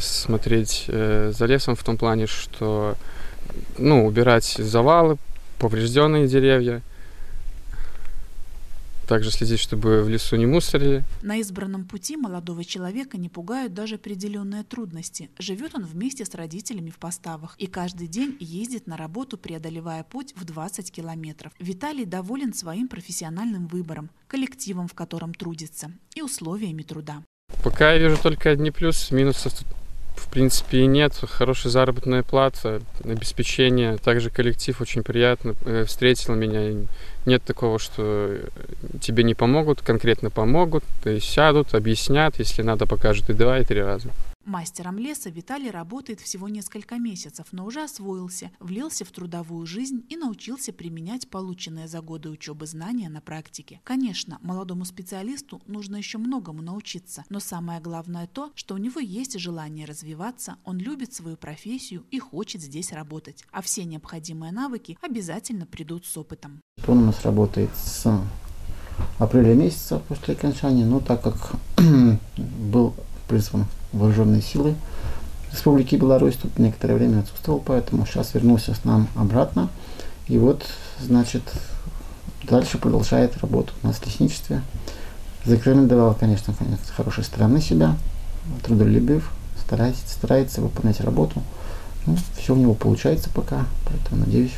смотреть 0.00 0.84
э, 0.88 1.32
за 1.34 1.46
лесом 1.46 1.74
в 1.74 1.82
том 1.82 1.96
плане, 1.96 2.26
что 2.26 2.96
ну, 3.78 4.06
убирать 4.06 4.56
завалы, 4.58 5.16
поврежденные 5.58 6.28
деревья, 6.28 6.82
также 9.08 9.30
следить, 9.30 9.58
чтобы 9.58 10.02
в 10.02 10.08
лесу 10.08 10.36
не 10.36 10.44
мусорили. 10.44 11.02
На 11.22 11.38
избранном 11.38 11.86
пути 11.86 12.16
молодого 12.16 12.62
человека 12.62 13.16
не 13.16 13.30
пугают 13.30 13.72
даже 13.72 13.94
определенные 13.94 14.64
трудности. 14.64 15.30
Живет 15.38 15.74
он 15.74 15.84
вместе 15.84 16.26
с 16.26 16.34
родителями 16.34 16.90
в 16.90 16.98
поставах 16.98 17.54
и 17.58 17.66
каждый 17.66 18.06
день 18.06 18.36
ездит 18.38 18.86
на 18.86 18.98
работу, 18.98 19.38
преодолевая 19.38 20.04
путь 20.04 20.34
в 20.36 20.44
20 20.44 20.92
километров. 20.92 21.52
Виталий 21.58 22.04
доволен 22.04 22.52
своим 22.52 22.86
профессиональным 22.86 23.66
выбором, 23.66 24.10
коллективом, 24.26 24.88
в 24.88 24.94
котором 24.94 25.32
трудится, 25.32 25.90
и 26.14 26.20
условиями 26.20 26.82
труда. 26.82 27.22
Пока 27.68 27.92
я 27.92 27.98
вижу 27.98 28.16
только 28.16 28.50
одни 28.50 28.70
плюсы, 28.70 29.14
минусов 29.14 29.52
тут 29.52 29.66
в 30.16 30.28
принципе 30.30 30.80
и 30.80 30.86
нет. 30.86 31.12
Хорошая 31.22 31.70
заработная 31.70 32.22
плата, 32.22 32.80
обеспечение. 33.04 33.98
Также 33.98 34.30
коллектив 34.30 34.80
очень 34.80 35.02
приятно 35.02 35.54
э, 35.64 35.84
встретил 35.84 36.34
меня. 36.34 36.86
Нет 37.26 37.42
такого, 37.42 37.78
что 37.78 38.38
тебе 39.00 39.22
не 39.22 39.34
помогут, 39.34 39.82
конкретно 39.82 40.30
помогут, 40.30 40.82
сядут, 41.20 41.74
объяснят, 41.74 42.38
если 42.38 42.62
надо, 42.62 42.86
покажут 42.86 43.28
и 43.30 43.34
два, 43.34 43.58
и 43.58 43.64
три 43.64 43.82
раза. 43.82 44.08
Мастером 44.48 44.96
леса 44.96 45.28
Виталий 45.28 45.70
работает 45.70 46.20
всего 46.20 46.48
несколько 46.48 46.96
месяцев, 46.96 47.48
но 47.52 47.66
уже 47.66 47.84
освоился, 47.84 48.50
влился 48.60 49.04
в 49.04 49.10
трудовую 49.10 49.66
жизнь 49.66 50.06
и 50.08 50.16
научился 50.16 50.72
применять 50.72 51.28
полученные 51.28 51.86
за 51.86 52.00
годы 52.00 52.30
учебы 52.30 52.66
знания 52.66 53.10
на 53.10 53.20
практике. 53.20 53.82
Конечно, 53.84 54.38
молодому 54.40 54.86
специалисту 54.86 55.60
нужно 55.66 55.96
еще 55.96 56.16
многому 56.16 56.62
научиться, 56.62 57.24
но 57.28 57.40
самое 57.40 57.78
главное 57.82 58.26
то, 58.26 58.50
что 58.54 58.74
у 58.74 58.78
него 58.78 59.00
есть 59.00 59.38
желание 59.38 59.84
развиваться, 59.84 60.56
он 60.64 60.78
любит 60.78 61.12
свою 61.12 61.36
профессию 61.36 62.06
и 62.10 62.18
хочет 62.18 62.62
здесь 62.62 62.90
работать. 62.92 63.44
А 63.52 63.60
все 63.60 63.84
необходимые 63.84 64.50
навыки 64.50 64.96
обязательно 65.02 65.66
придут 65.66 66.06
с 66.06 66.16
опытом. 66.16 66.62
Он 66.86 67.02
у 67.02 67.04
нас 67.04 67.22
работает 67.22 67.68
с 67.76 68.10
апреля 69.18 69.52
месяца 69.52 69.98
после 70.08 70.32
окончания, 70.32 70.86
но 70.86 71.00
так 71.00 71.22
как 71.22 71.52
был 72.38 72.94
призван 73.28 73.66
вооруженные 73.92 74.42
силы 74.42 74.74
Республики 75.52 75.96
Беларусь. 75.96 76.36
Тут 76.36 76.58
некоторое 76.58 76.94
время 76.94 77.20
отсутствовал, 77.20 77.60
поэтому 77.64 78.06
сейчас 78.06 78.34
вернулся 78.34 78.74
с 78.74 78.84
нам 78.84 79.08
обратно. 79.16 79.68
И 80.26 80.36
вот, 80.38 80.66
значит, 81.00 81.42
дальше 82.42 82.78
продолжает 82.78 83.38
работу 83.38 83.72
у 83.82 83.86
нас 83.86 83.96
в 83.96 84.06
лесничестве. 84.06 84.62
Зарекомендовал, 85.44 86.14
конечно, 86.14 86.52
конечно, 86.52 86.84
с 86.84 86.90
хорошей 86.90 87.24
стороны 87.24 87.60
себя, 87.60 87.96
трудолюбив, 88.62 89.30
старается, 89.58 90.02
старается 90.06 90.60
выполнять 90.60 91.00
работу. 91.00 91.42
Ну, 92.06 92.16
все 92.36 92.54
у 92.54 92.56
него 92.56 92.74
получается 92.74 93.30
пока, 93.34 93.64
поэтому 93.86 94.24
надеюсь, 94.24 94.54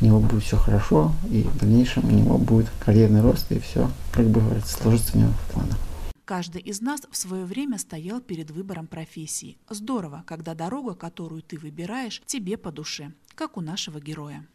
у 0.00 0.04
него 0.04 0.18
будет 0.18 0.42
все 0.42 0.56
хорошо, 0.56 1.12
и 1.30 1.42
в 1.42 1.58
дальнейшем 1.58 2.04
у 2.04 2.10
него 2.10 2.38
будет 2.38 2.66
карьерный 2.84 3.20
рост, 3.20 3.50
и 3.50 3.60
все, 3.60 3.88
как 4.12 4.26
бы 4.26 4.40
говорится, 4.40 4.76
сложится 4.76 5.12
у 5.14 5.20
него 5.20 5.30
в 5.30 5.52
планах. 5.52 5.78
Каждый 6.24 6.62
из 6.62 6.80
нас 6.80 7.02
в 7.10 7.16
свое 7.18 7.44
время 7.44 7.76
стоял 7.76 8.18
перед 8.18 8.50
выбором 8.50 8.86
профессии. 8.86 9.58
Здорово, 9.68 10.24
когда 10.26 10.54
дорога, 10.54 10.94
которую 10.94 11.42
ты 11.42 11.58
выбираешь, 11.58 12.22
тебе 12.24 12.56
по 12.56 12.72
душе, 12.72 13.12
как 13.34 13.58
у 13.58 13.60
нашего 13.60 14.00
героя. 14.00 14.46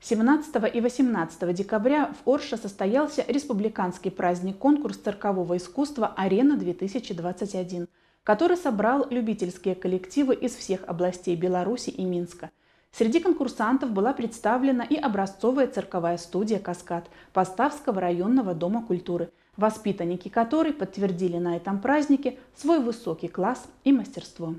17 0.00 0.74
и 0.74 0.80
18 0.80 1.54
декабря 1.54 2.12
в 2.12 2.28
Орше 2.28 2.56
состоялся 2.56 3.24
республиканский 3.28 4.10
праздник-конкурс 4.10 4.96
циркового 4.98 5.56
искусства 5.56 6.12
«Арена-2021», 6.16 7.88
который 8.24 8.56
собрал 8.56 9.06
любительские 9.08 9.76
коллективы 9.76 10.34
из 10.34 10.56
всех 10.56 10.80
областей 10.88 11.36
Беларуси 11.36 11.90
и 11.90 12.04
Минска. 12.04 12.50
Среди 12.90 13.20
конкурсантов 13.20 13.92
была 13.92 14.12
представлена 14.12 14.82
и 14.82 14.96
образцовая 14.96 15.68
цирковая 15.68 16.18
студия 16.18 16.58
«Каскад» 16.58 17.08
Поставского 17.32 18.00
районного 18.00 18.54
дома 18.54 18.84
культуры– 18.84 19.30
воспитанники 19.56 20.28
которой 20.28 20.72
подтвердили 20.72 21.38
на 21.38 21.56
этом 21.56 21.80
празднике 21.80 22.38
свой 22.54 22.80
высокий 22.80 23.28
класс 23.28 23.66
и 23.84 23.92
мастерство. 23.92 24.54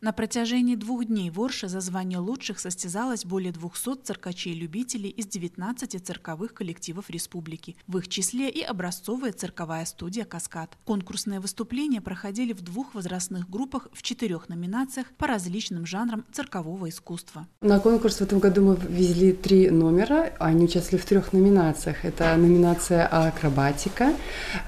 На 0.00 0.12
протяжении 0.12 0.76
двух 0.76 1.06
дней 1.06 1.28
в 1.28 1.40
Орше 1.40 1.68
за 1.68 1.80
звание 1.80 2.20
лучших 2.20 2.60
состязалось 2.60 3.24
более 3.24 3.50
200 3.50 4.04
циркачей-любителей 4.04 5.10
из 5.10 5.26
19 5.26 6.06
цирковых 6.06 6.54
коллективов 6.54 7.10
республики. 7.10 7.74
В 7.88 7.98
их 7.98 8.06
числе 8.06 8.48
и 8.48 8.62
образцовая 8.62 9.32
цирковая 9.32 9.84
студия 9.86 10.24
«Каскад». 10.24 10.78
Конкурсные 10.84 11.40
выступления 11.40 12.00
проходили 12.00 12.52
в 12.52 12.60
двух 12.60 12.94
возрастных 12.94 13.50
группах 13.50 13.88
в 13.92 14.02
четырех 14.02 14.48
номинациях 14.48 15.08
по 15.18 15.26
различным 15.26 15.84
жанрам 15.84 16.24
циркового 16.30 16.88
искусства. 16.88 17.48
На 17.60 17.80
конкурс 17.80 18.18
в 18.18 18.20
этом 18.20 18.38
году 18.38 18.62
мы 18.62 18.76
везли 18.76 19.32
три 19.32 19.68
номера. 19.68 20.32
Они 20.38 20.66
участвовали 20.66 21.02
в 21.02 21.06
трех 21.06 21.32
номинациях. 21.32 22.04
Это 22.04 22.36
номинация 22.36 23.04
«Акробатика», 23.04 24.14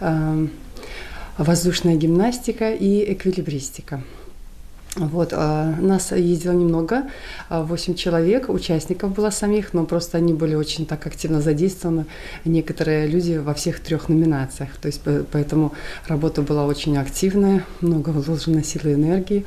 эм, 0.01 0.51
«Воздушная 1.39 1.95
гимнастика» 1.95 2.73
и 2.73 3.13
«Эквилибристика». 3.13 4.03
Вот, 4.97 5.33
а, 5.33 5.77
нас 5.81 6.11
ездило 6.11 6.53
немного, 6.53 7.05
8 7.49 7.93
а, 7.93 7.97
человек, 7.97 8.49
участников 8.49 9.15
было 9.15 9.31
самих, 9.31 9.73
но 9.73 9.85
просто 9.85 10.19
они 10.19 10.35
были 10.35 10.57
очень 10.57 10.85
так 10.85 11.07
активно 11.07 11.41
задействованы, 11.41 12.07
некоторые 12.45 13.07
люди 13.07 13.37
во 13.37 13.55
всех 13.55 13.79
трех 13.79 14.09
номинациях, 14.09 14.71
то 14.81 14.87
есть 14.87 15.01
поэтому 15.31 15.73
работа 16.09 16.43
была 16.43 16.67
очень 16.67 16.99
активная, 16.99 17.65
много 17.81 18.11
вложено 18.11 18.65
силы 18.65 18.91
и 18.91 18.95
энергии. 18.95 19.47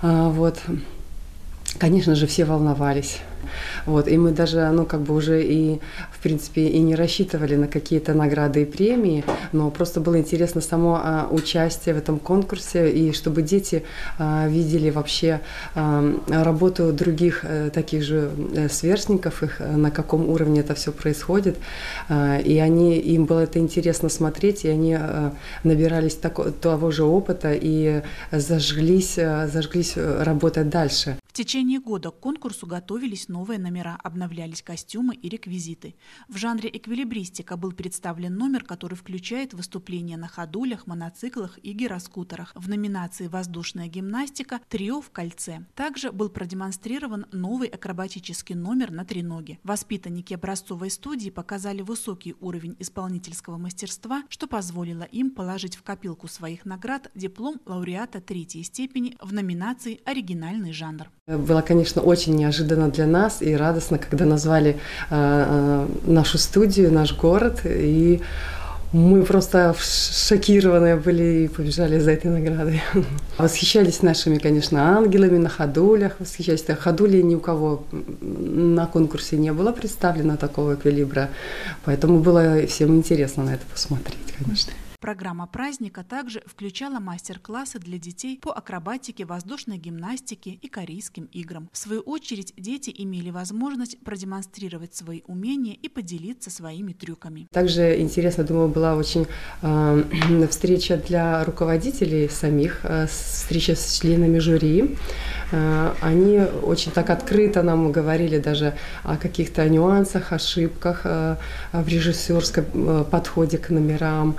А, 0.00 0.30
вот. 0.30 0.58
Конечно 1.78 2.14
же, 2.14 2.26
все 2.26 2.44
волновались. 2.44 3.18
Вот, 3.86 4.08
и 4.08 4.16
мы 4.16 4.32
даже, 4.32 4.70
ну, 4.70 4.84
как 4.86 5.00
бы 5.00 5.14
уже 5.14 5.42
и, 5.42 5.80
в 6.12 6.22
принципе, 6.22 6.68
и 6.68 6.78
не 6.80 6.94
рассчитывали 6.94 7.56
на 7.56 7.68
какие-то 7.68 8.14
награды 8.14 8.62
и 8.62 8.64
премии, 8.64 9.24
но 9.52 9.70
просто 9.70 10.00
было 10.00 10.18
интересно 10.18 10.60
само 10.60 11.00
а, 11.02 11.28
участие 11.30 11.94
в 11.94 11.98
этом 11.98 12.18
конкурсе, 12.18 12.90
и 12.90 13.12
чтобы 13.12 13.42
дети 13.42 13.84
а, 14.18 14.46
видели 14.48 14.90
вообще 14.90 15.40
а, 15.74 16.02
работу 16.28 16.92
других 16.92 17.44
а, 17.44 17.70
таких 17.70 18.02
же 18.02 18.30
а, 18.56 18.68
сверстников, 18.68 19.42
их, 19.42 19.60
а, 19.60 19.76
на 19.76 19.90
каком 19.90 20.28
уровне 20.28 20.60
это 20.60 20.74
все 20.74 20.92
происходит, 20.92 21.56
а, 22.08 22.38
и 22.38 22.58
они, 22.58 22.98
им 22.98 23.24
было 23.26 23.40
это 23.40 23.58
интересно 23.58 24.08
смотреть, 24.08 24.64
и 24.64 24.68
они 24.68 24.94
а, 24.94 25.32
набирались 25.64 26.14
тако, 26.14 26.50
того 26.50 26.90
же 26.90 27.04
опыта 27.04 27.52
и 27.52 28.02
зажглись, 28.32 29.14
зажглись 29.14 29.96
работать 29.96 30.68
дальше. 30.68 31.16
В 31.26 31.36
течение 31.36 31.80
года 31.80 32.10
к 32.10 32.20
конкурсу 32.20 32.66
готовились 32.66 33.28
новые 33.34 33.58
номера, 33.58 33.98
обновлялись 34.04 34.62
костюмы 34.62 35.16
и 35.16 35.28
реквизиты. 35.28 35.96
В 36.28 36.36
жанре 36.36 36.70
эквилибристика 36.72 37.56
был 37.56 37.72
представлен 37.72 38.36
номер, 38.36 38.62
который 38.62 38.94
включает 38.94 39.54
выступления 39.54 40.16
на 40.16 40.28
ходулях, 40.28 40.86
моноциклах 40.86 41.58
и 41.64 41.72
гироскутерах. 41.72 42.52
В 42.54 42.68
номинации 42.68 43.26
«Воздушная 43.26 43.88
гимнастика» 43.88 44.60
«Трио 44.68 45.00
в 45.00 45.10
кольце». 45.10 45.66
Также 45.74 46.12
был 46.12 46.28
продемонстрирован 46.28 47.26
новый 47.32 47.66
акробатический 47.66 48.54
номер 48.54 48.92
на 48.92 49.04
треноге. 49.04 49.58
Воспитанники 49.64 50.34
образцовой 50.34 50.90
студии 50.90 51.30
показали 51.30 51.82
высокий 51.82 52.36
уровень 52.40 52.76
исполнительского 52.78 53.58
мастерства, 53.58 54.22
что 54.28 54.46
позволило 54.46 55.02
им 55.02 55.30
положить 55.32 55.74
в 55.74 55.82
копилку 55.82 56.28
своих 56.28 56.64
наград 56.64 57.10
диплом 57.16 57.60
лауреата 57.66 58.20
третьей 58.20 58.62
степени 58.62 59.16
в 59.20 59.32
номинации 59.32 60.00
«Оригинальный 60.04 60.72
жанр». 60.72 61.10
Было, 61.26 61.62
конечно, 61.62 62.02
очень 62.02 62.36
неожиданно 62.36 62.90
для 62.90 63.06
нас 63.06 63.23
и 63.40 63.54
радостно, 63.54 63.98
когда 63.98 64.24
назвали 64.24 64.76
э, 65.10 65.86
нашу 66.04 66.38
студию, 66.38 66.92
наш 66.92 67.16
город. 67.16 67.60
И 67.64 68.20
мы 68.94 69.24
просто 69.24 69.74
шокированные 69.76 70.94
были 70.94 71.44
и 71.44 71.48
побежали 71.48 71.98
за 71.98 72.12
этой 72.12 72.30
наградой. 72.30 72.80
Восхищались 73.38 74.02
нашими, 74.02 74.38
конечно, 74.38 74.96
ангелами 74.96 75.38
на 75.38 75.48
ходулях. 75.48 76.12
Восхищались. 76.20 76.64
Ходули 76.78 77.20
ни 77.22 77.34
у 77.34 77.40
кого 77.40 77.84
на 78.20 78.86
конкурсе 78.86 79.36
не 79.36 79.52
было 79.52 79.72
представлено 79.72 80.36
такого 80.36 80.74
эквилибра. 80.74 81.30
Поэтому 81.84 82.20
было 82.20 82.66
всем 82.66 82.94
интересно 82.94 83.42
на 83.44 83.54
это 83.54 83.64
посмотреть, 83.72 84.32
конечно. 84.38 84.72
Программа 85.04 85.46
праздника 85.46 86.02
также 86.02 86.42
включала 86.46 86.98
мастер-классы 86.98 87.78
для 87.78 87.98
детей 87.98 88.38
по 88.40 88.52
акробатике, 88.52 89.26
воздушной 89.26 89.76
гимнастике 89.76 90.52
и 90.52 90.66
корейским 90.66 91.28
играм. 91.30 91.68
В 91.72 91.76
свою 91.76 92.00
очередь, 92.00 92.54
дети 92.56 92.90
имели 92.96 93.28
возможность 93.28 93.98
продемонстрировать 94.02 94.94
свои 94.94 95.20
умения 95.26 95.74
и 95.74 95.90
поделиться 95.90 96.50
своими 96.50 96.94
трюками. 96.94 97.48
Также 97.52 98.00
интересно, 98.00 98.44
думаю, 98.44 98.68
была 98.68 98.96
очень 98.96 99.26
э, 99.60 100.46
встреча 100.50 100.96
для 100.96 101.44
руководителей 101.44 102.30
самих, 102.30 102.80
э, 102.84 103.06
встреча 103.06 103.76
с 103.76 104.00
членами 104.00 104.38
жюри. 104.38 104.96
Э, 105.52 105.92
они 106.00 106.40
очень 106.62 106.92
так 106.92 107.10
открыто 107.10 107.62
нам 107.62 107.92
говорили 107.92 108.38
даже 108.38 108.74
о 109.02 109.16
каких-то 109.16 109.68
нюансах, 109.68 110.32
ошибках 110.32 111.02
э, 111.04 111.36
в 111.72 111.88
режиссерском 111.88 112.64
э, 112.74 113.04
подходе 113.04 113.58
к 113.58 113.70
номерам, 113.70 114.36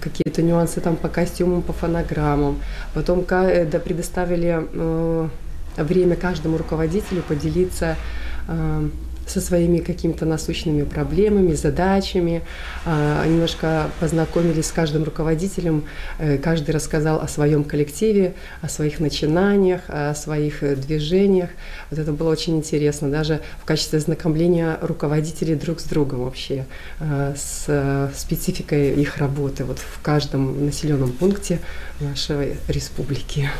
какие-то 0.00 0.42
нюансы 0.42 0.80
там 0.80 0.96
по 0.96 1.08
костюмам, 1.08 1.62
по 1.62 1.72
фонограммам. 1.72 2.58
Потом 2.94 3.24
да, 3.70 3.78
предоставили 3.78 4.62
время 5.76 6.16
каждому 6.16 6.56
руководителю 6.56 7.22
поделиться 7.22 7.96
со 9.26 9.40
своими 9.40 9.78
какими-то 9.78 10.24
насущными 10.24 10.84
проблемами, 10.84 11.52
задачами. 11.54 12.42
А, 12.84 13.26
немножко 13.26 13.90
познакомились 14.00 14.66
с 14.66 14.72
каждым 14.72 15.04
руководителем, 15.04 15.84
э, 16.18 16.38
каждый 16.38 16.70
рассказал 16.70 17.20
о 17.20 17.28
своем 17.28 17.64
коллективе, 17.64 18.34
о 18.62 18.68
своих 18.68 19.00
начинаниях, 19.00 19.82
о 19.88 20.14
своих 20.14 20.62
э, 20.62 20.76
движениях. 20.76 21.50
Вот 21.90 21.98
это 21.98 22.12
было 22.12 22.30
очень 22.30 22.56
интересно, 22.56 23.10
даже 23.10 23.40
в 23.60 23.64
качестве 23.64 23.98
знакомления 24.00 24.78
руководителей 24.80 25.54
друг 25.54 25.80
с 25.80 25.84
другом 25.84 26.24
вообще, 26.24 26.66
э, 27.00 27.34
с 27.36 28.10
спецификой 28.16 28.94
их 28.94 29.18
работы 29.18 29.64
вот 29.64 29.78
в 29.78 30.00
каждом 30.02 30.66
населенном 30.66 31.12
пункте 31.12 31.60
нашей 32.00 32.56
республики. 32.68 33.50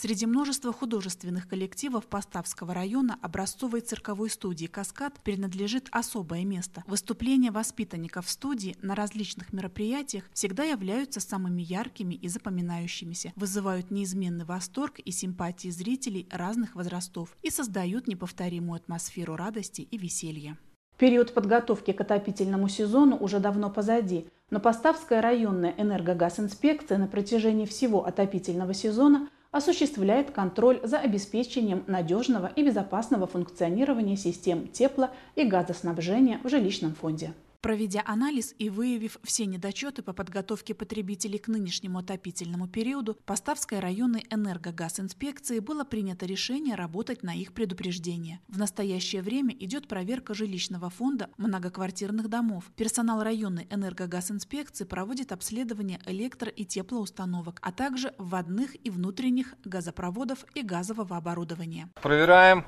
Среди 0.00 0.26
множества 0.26 0.72
художественных 0.72 1.48
коллективов 1.48 2.06
Поставского 2.06 2.72
района 2.72 3.18
образцовой 3.20 3.80
цирковой 3.80 4.30
студии 4.30 4.66
«Каскад» 4.66 5.18
принадлежит 5.24 5.88
особое 5.90 6.44
место. 6.44 6.84
Выступления 6.86 7.50
воспитанников 7.50 8.30
студии 8.30 8.76
на 8.80 8.94
различных 8.94 9.52
мероприятиях 9.52 10.30
всегда 10.32 10.62
являются 10.62 11.18
самыми 11.18 11.62
яркими 11.62 12.14
и 12.14 12.28
запоминающимися, 12.28 13.32
вызывают 13.34 13.90
неизменный 13.90 14.44
восторг 14.44 15.00
и 15.00 15.10
симпатии 15.10 15.68
зрителей 15.70 16.28
разных 16.30 16.76
возрастов 16.76 17.36
и 17.42 17.50
создают 17.50 18.06
неповторимую 18.06 18.76
атмосферу 18.76 19.34
радости 19.34 19.80
и 19.80 19.98
веселья. 19.98 20.56
Период 20.96 21.34
подготовки 21.34 21.90
к 21.90 22.00
отопительному 22.00 22.68
сезону 22.68 23.16
уже 23.16 23.40
давно 23.40 23.68
позади, 23.68 24.28
но 24.50 24.60
Поставская 24.60 25.20
районная 25.20 25.74
энергогазинспекция 25.76 26.98
на 26.98 27.08
протяжении 27.08 27.66
всего 27.66 28.06
отопительного 28.06 28.74
сезона 28.74 29.28
осуществляет 29.50 30.30
контроль 30.30 30.80
за 30.82 30.98
обеспечением 30.98 31.84
надежного 31.86 32.50
и 32.54 32.62
безопасного 32.62 33.26
функционирования 33.26 34.16
систем 34.16 34.68
тепло- 34.68 35.10
и 35.34 35.44
газоснабжения 35.44 36.40
в 36.44 36.48
жилищном 36.48 36.94
фонде. 36.94 37.32
Проведя 37.60 38.04
анализ 38.06 38.54
и 38.60 38.70
выявив 38.70 39.18
все 39.24 39.44
недочеты 39.44 40.02
по 40.02 40.12
подготовке 40.12 40.74
потребителей 40.74 41.40
к 41.40 41.48
нынешнему 41.48 41.98
отопительному 41.98 42.68
периоду, 42.68 43.16
Поставской 43.26 43.80
районной 43.80 44.24
энергогазинспекции 44.30 45.58
было 45.58 45.82
принято 45.82 46.24
решение 46.24 46.76
работать 46.76 47.24
на 47.24 47.34
их 47.34 47.52
предупреждение. 47.52 48.38
В 48.46 48.58
настоящее 48.58 49.22
время 49.22 49.56
идет 49.58 49.88
проверка 49.88 50.34
жилищного 50.34 50.88
фонда 50.88 51.30
многоквартирных 51.36 52.28
домов. 52.28 52.62
Персонал 52.76 53.24
районной 53.24 53.66
энергогазинспекции 53.70 54.84
проводит 54.84 55.32
обследование 55.32 55.98
электро- 56.06 56.50
и 56.50 56.64
теплоустановок, 56.64 57.58
а 57.60 57.72
также 57.72 58.14
вводных 58.18 58.76
и 58.86 58.90
внутренних 58.90 59.54
газопроводов 59.64 60.44
и 60.54 60.62
газового 60.62 61.16
оборудования. 61.16 61.88
Проверяем 62.02 62.64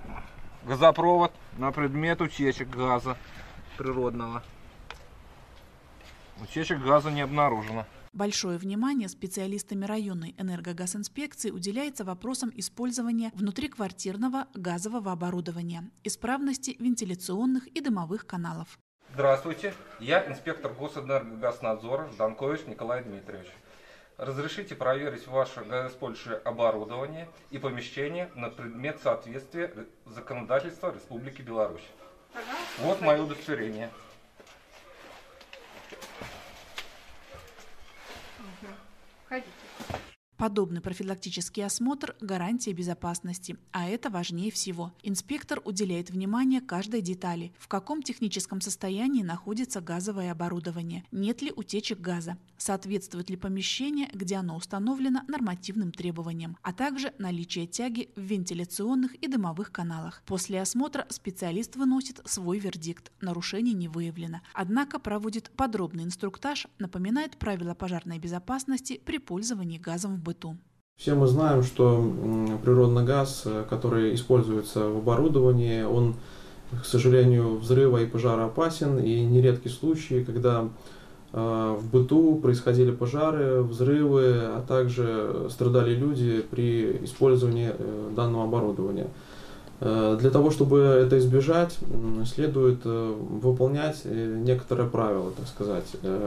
газопровод 0.67 1.33
на 1.59 1.71
предмет 1.71 2.21
утечек 2.21 2.69
газа 2.71 3.17
природного. 3.79 4.43
Утечек 6.43 6.83
газа 6.83 7.11
не 7.11 7.21
обнаружено. 7.21 7.87
Большое 8.13 8.59
внимание 8.59 9.09
специалистами 9.09 9.85
районной 9.85 10.35
энергогазинспекции 10.39 11.51
уделяется 11.51 12.05
вопросам 12.05 12.51
использования 12.57 13.31
внутриквартирного 13.35 14.47
газового 14.55 15.13
оборудования, 15.13 15.91
исправности 16.03 16.77
вентиляционных 16.79 17.67
и 17.69 17.81
дымовых 17.81 18.27
каналов. 18.27 18.79
Здравствуйте, 19.13 19.75
я 20.01 20.27
инспектор 20.27 20.73
Госэнергогазнадзора 20.73 22.09
Данкович 22.17 22.67
Николай 22.67 23.05
Дмитриевич. 23.05 23.49
Разрешите 24.17 24.75
проверить 24.75 25.27
ваше 25.27 25.63
газоиспользующее 25.63 26.37
оборудование 26.37 27.29
и 27.51 27.59
помещение 27.59 28.31
на 28.35 28.51
предмет 28.51 29.01
соответствия 29.03 29.73
законодательства 30.07 30.93
Республики 30.93 31.43
Беларусь. 31.43 31.87
Вот 32.79 33.01
мое 33.01 33.23
удостоверение. 33.23 33.91
Ходите. 39.31 39.70
Подобный 40.41 40.81
профилактический 40.81 41.63
осмотр– 41.63 42.17
гарантия 42.23 42.73
безопасности, 42.73 43.59
а 43.73 43.87
это 43.87 44.09
важнее 44.09 44.51
всего. 44.51 44.91
Инспектор 45.03 45.61
уделяет 45.67 46.09
внимание 46.09 46.63
каждой 46.63 47.03
детали, 47.03 47.53
в 47.59 47.69
каком 47.69 48.03
техническом 48.03 48.63
состоянии 48.63 49.23
находится 49.23 49.83
газовое 49.83 50.33
оборудование, 50.33 51.05
нет 51.13 51.43
ли 51.43 51.53
утечек 51.55 52.01
газа, 52.01 52.39
соответствует 52.57 53.29
ли 53.29 53.37
помещение, 53.37 54.09
где 54.15 54.37
оно 54.37 54.57
установлено 54.57 55.21
нормативным 55.29 55.93
требованиям, 55.93 56.57
а 56.63 56.73
также 56.73 57.13
наличие 57.19 57.67
тяги 57.67 58.09
в 58.17 58.21
вентиляционных 58.23 59.17
и 59.17 59.29
дымовых 59.29 59.71
каналах. 59.71 60.23
После 60.25 60.63
осмотра 60.63 61.07
специалист 61.11 61.77
выносит 61.77 62.23
свой 62.25 62.61
вердикт– 62.61 63.13
нарушений 63.21 63.75
не 63.75 63.89
выявлено, 63.89 64.41
однако 64.55 64.99
проводит 64.99 65.51
подробный 65.51 66.05
инструктаж, 66.05 66.67
напоминает 66.79 67.37
правила 67.37 67.75
пожарной 67.75 68.19
безопасности 68.19 68.99
при 69.05 69.19
пользовании 69.19 69.77
газом 69.77 70.17
в 70.17 70.30
быту. 70.31 70.57
Все 70.97 71.15
мы 71.15 71.27
знаем, 71.27 71.63
что 71.63 72.05
природный 72.63 73.05
газ, 73.05 73.43
э, 73.47 73.65
который 73.69 74.15
используется 74.15 74.81
в 74.89 74.99
оборудовании, 74.99 75.83
он, 75.83 76.15
к 76.83 76.85
сожалению, 76.85 77.57
взрыва 77.57 77.99
и 77.99 78.07
пожара 78.07 78.45
опасен, 78.45 78.99
и 78.99 79.25
нередки 79.25 79.69
случаи, 79.69 80.23
когда 80.23 80.69
э, 81.33 81.77
в 81.79 81.91
быту 81.91 82.37
происходили 82.37 82.91
пожары, 82.91 83.63
взрывы, 83.63 84.25
а 84.57 84.63
также 84.69 85.47
страдали 85.51 85.95
люди 85.95 86.45
при 86.51 87.05
использовании 87.05 87.73
э, 87.73 88.11
данного 88.15 88.45
оборудования. 88.45 89.09
Для 89.81 90.29
того, 90.31 90.51
чтобы 90.51 90.81
это 90.81 91.17
избежать, 91.17 91.79
следует 92.27 92.85
выполнять 92.85 94.05
некоторые 94.05 94.91
правила, 94.91 95.31
так 95.35 95.49
сказать. 95.49 95.87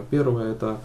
Первое– 0.09 0.51
это 0.53 0.79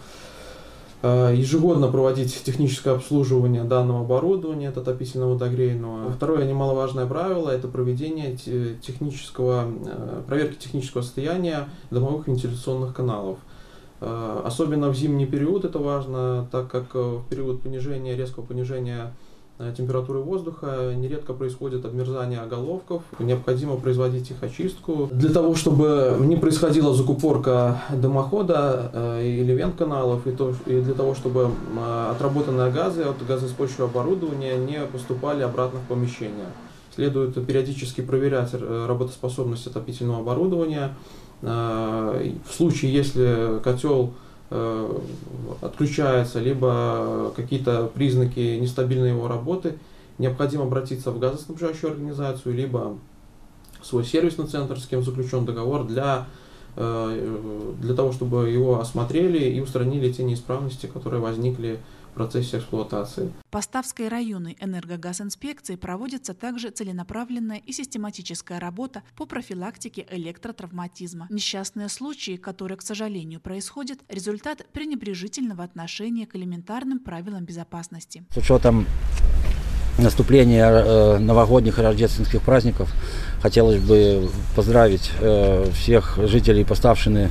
ежегодно 1.01 1.87
проводить 1.87 2.43
техническое 2.43 2.91
обслуживание 2.91 3.63
данного 3.63 4.01
оборудования, 4.01 4.67
это 4.67 4.81
отопительного 4.81 5.33
водогрейного. 5.33 6.11
Второе 6.11 6.45
немаловажное 6.45 7.05
правило– 7.05 7.49
это 7.51 7.69
проведение 7.69 8.35
технического, 8.35 9.65
э, 9.85 10.23
проверки 10.27 10.59
технического 10.59 11.01
состояния 11.01 11.69
домовых 11.89 12.27
вентиляционных 12.27 12.93
каналов. 12.93 13.37
Э, 14.01 14.41
особенно 14.43 14.89
в 14.89 14.95
зимний 14.97 15.25
период 15.25 15.63
это 15.63 15.79
важно, 15.79 16.47
так 16.51 16.69
как 16.69 16.93
в 16.93 17.23
период 17.29 17.61
понижения, 17.61 18.17
резкого 18.17 18.43
понижения 18.43 19.13
Э, 19.13 19.28
температуры 19.75 20.19
воздуха, 20.19 20.93
нередко 20.95 21.33
происходит 21.33 21.85
обмерзание 21.85 22.39
оголовков, 22.39 23.03
необходимо 23.19 23.75
производить 23.75 24.31
их 24.31 24.41
очистку. 24.41 25.09
Для 25.11 25.29
того, 25.29 25.55
чтобы 25.55 26.15
не 26.19 26.37
происходила 26.37 26.93
закупорка 26.93 27.81
дымохода 27.91 28.91
э, 28.93 29.25
или 29.25 29.51
вент-каналов, 29.51 30.25
и, 30.27 30.31
то, 30.31 30.53
и 30.65 30.79
для 30.79 30.93
того, 30.93 31.13
чтобы 31.13 31.51
э, 31.77 32.11
отработанные 32.11 32.71
газы 32.71 33.03
от 33.03 33.25
газоиспользующего 33.25 33.87
оборудования 33.87 34.55
не 34.57 34.79
поступали 34.85 35.43
обратно 35.43 35.79
в 35.79 35.89
помещение. 35.89 36.47
Следует 36.95 37.45
периодически 37.45 38.01
проверять 38.01 38.53
работоспособность 38.53 39.67
отопительного 39.67 40.19
оборудования. 40.19 40.95
В 41.41 42.51
случае, 42.51 42.91
если 42.91 43.61
котел 43.63 44.11
Э, 44.11 44.28
отключается, 45.61 46.39
либо 46.39 47.31
какие-то 47.35 47.89
признаки 47.93 48.57
нестабильной 48.57 49.09
его 49.09 49.27
работы, 49.27 49.77
необходимо 50.17 50.63
обратиться 50.63 51.11
в 51.11 51.19
газоснабжающую 51.19 51.91
организацию, 51.91 52.55
либо 52.55 52.97
свой 53.81 54.03
сервисный 54.03 54.47
центр, 54.47 54.79
с 54.79 54.85
кем 54.85 55.03
заключен 55.03 55.45
договор, 55.45 55.85
для, 55.85 56.27
э, 56.75 57.75
для 57.81 57.93
того, 57.93 58.11
чтобы 58.11 58.49
его 58.49 58.79
осмотрели 58.79 59.39
и 59.39 59.59
устранили 59.59 60.11
те 60.11 60.23
неисправности, 60.23 60.87
которые 60.87 61.21
возникли 61.21 61.79
процессе 62.13 62.57
эксплуатации. 62.57 63.33
В 63.47 63.51
Поставской 63.51 64.07
районной 64.07 64.57
энергогазинспекции 64.59 65.75
проводится 65.75 66.33
также 66.33 66.69
целенаправленная 66.69 67.57
и 67.57 67.71
систематическая 67.71 68.59
работа 68.59 69.03
по 69.15 69.25
профилактике 69.25 70.07
электротравматизма. 70.09 71.27
Несчастные 71.29 71.89
случаи, 71.89 72.37
которые, 72.37 72.77
к 72.77 72.81
сожалению, 72.81 73.39
происходят, 73.39 73.99
результат 74.09 74.65
пренебрежительного 74.71 75.63
отношения 75.63 76.25
к 76.25 76.35
элементарным 76.35 76.99
правилам 76.99 77.45
безопасности. 77.45 78.25
С 78.33 78.37
учетом 78.37 78.85
наступления 79.99 80.69
э, 80.69 81.17
новогодних 81.19 81.79
и 81.79 81.81
рождественских 81.81 82.41
праздников 82.41 82.89
хотелось 83.41 83.79
бы 83.79 84.29
поздравить 84.55 85.11
э, 85.19 85.69
всех 85.73 86.19
жителей 86.23 86.63
Поставшины 86.63 87.29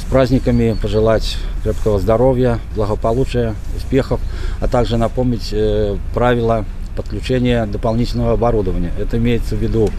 с 0.00 0.10
праздниками, 0.10 0.76
пожелать 0.80 1.36
крепкого 1.62 1.98
здоровья, 1.98 2.58
благополучия, 2.74 3.54
успехов, 3.76 4.20
а 4.60 4.68
также 4.68 4.96
напомнить 4.96 5.50
э, 5.52 5.96
правила 6.14 6.64
подключения 6.96 7.66
дополнительного 7.66 8.34
оборудования. 8.34 8.92
Это 9.00 9.18
имеется 9.18 9.56
в 9.56 9.58
виду 9.58 9.90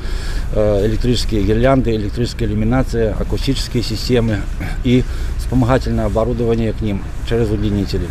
электрические 0.56 1.44
гирлянды, 1.44 1.94
электрическая 1.94 2.48
иллюминация, 2.48 3.14
акустические 3.20 3.84
системы 3.84 4.38
и 4.86 5.04
вспомогательное 5.38 6.06
оборудование 6.06 6.72
к 6.72 6.80
ним 6.80 7.04
через 7.28 7.50
удлинители. 7.52 8.08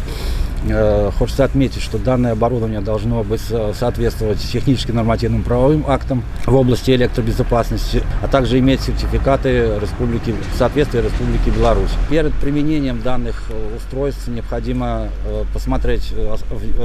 Э, 0.66 1.10
хочется 1.18 1.44
отметить, 1.44 1.82
что 1.82 1.98
данное 1.98 2.32
оборудование 2.32 2.80
должно 2.80 3.22
быть 3.22 3.42
соответствовать 3.74 4.38
техническим 4.40 4.96
нормативным 4.96 5.42
правовым 5.42 5.84
актам 5.86 6.22
в 6.46 6.54
области 6.54 6.90
электробезопасности, 6.92 8.02
а 8.22 8.28
также 8.28 8.58
иметь 8.58 8.80
сертификаты 8.80 9.78
республики, 9.80 10.34
в 10.54 10.56
соответствии 10.56 11.00
Республики 11.00 11.50
Беларусь. 11.50 11.90
Перед 12.08 12.32
применением 12.34 13.02
данных 13.02 13.50
э, 13.50 13.76
устройств 13.76 14.26
необходимо 14.28 15.08
э, 15.26 15.44
посмотреть, 15.52 16.12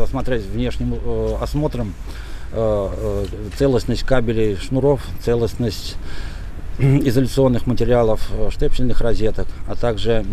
осмотреть 0.02 0.46
внешним 0.46 0.96
осмотром 1.42 1.94
целостность 3.58 4.04
кабелей, 4.04 4.56
шнуров, 4.56 5.02
целостность 5.24 5.98
изоляционных 6.80 7.68
материалов, 7.68 8.30
э, 8.32 8.50
штепсельных 8.52 9.02
розеток, 9.02 9.48
а 9.68 9.76
также, 9.76 10.26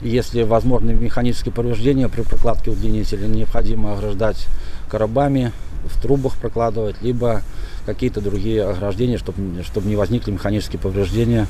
если 0.00 0.42
возможны 0.42 0.92
механические 0.92 1.52
повреждения 1.52 2.08
при 2.08 2.22
прокладке 2.22 2.70
удлинителя, 2.70 3.26
необходимо 3.26 3.92
ограждать 3.92 4.48
коробами, 4.90 5.52
в 5.84 6.00
трубах 6.00 6.36
прокладывать, 6.36 7.00
либо 7.02 7.42
какие-то 7.86 8.20
другие 8.20 8.64
ограждения, 8.64 9.18
чтобы, 9.18 9.62
чтобы 9.62 9.88
не 9.88 9.96
возникли 9.96 10.30
механические 10.30 10.80
повреждения 10.80 11.46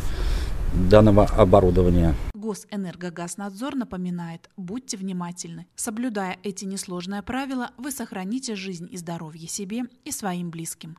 данного 0.74 1.24
оборудования. 1.24 2.14
Госэнергогазнадзор 2.34 3.76
напоминает, 3.76 4.48
будьте 4.56 4.96
внимательны. 4.96 5.66
Соблюдая 5.76 6.38
эти 6.42 6.64
несложные 6.64 7.22
правила, 7.22 7.70
вы 7.76 7.90
сохраните 7.90 8.56
жизнь 8.56 8.88
и 8.90 8.96
здоровье 8.96 9.48
себе 9.48 9.82
и 10.04 10.10
своим 10.10 10.50
близким. 10.50 10.96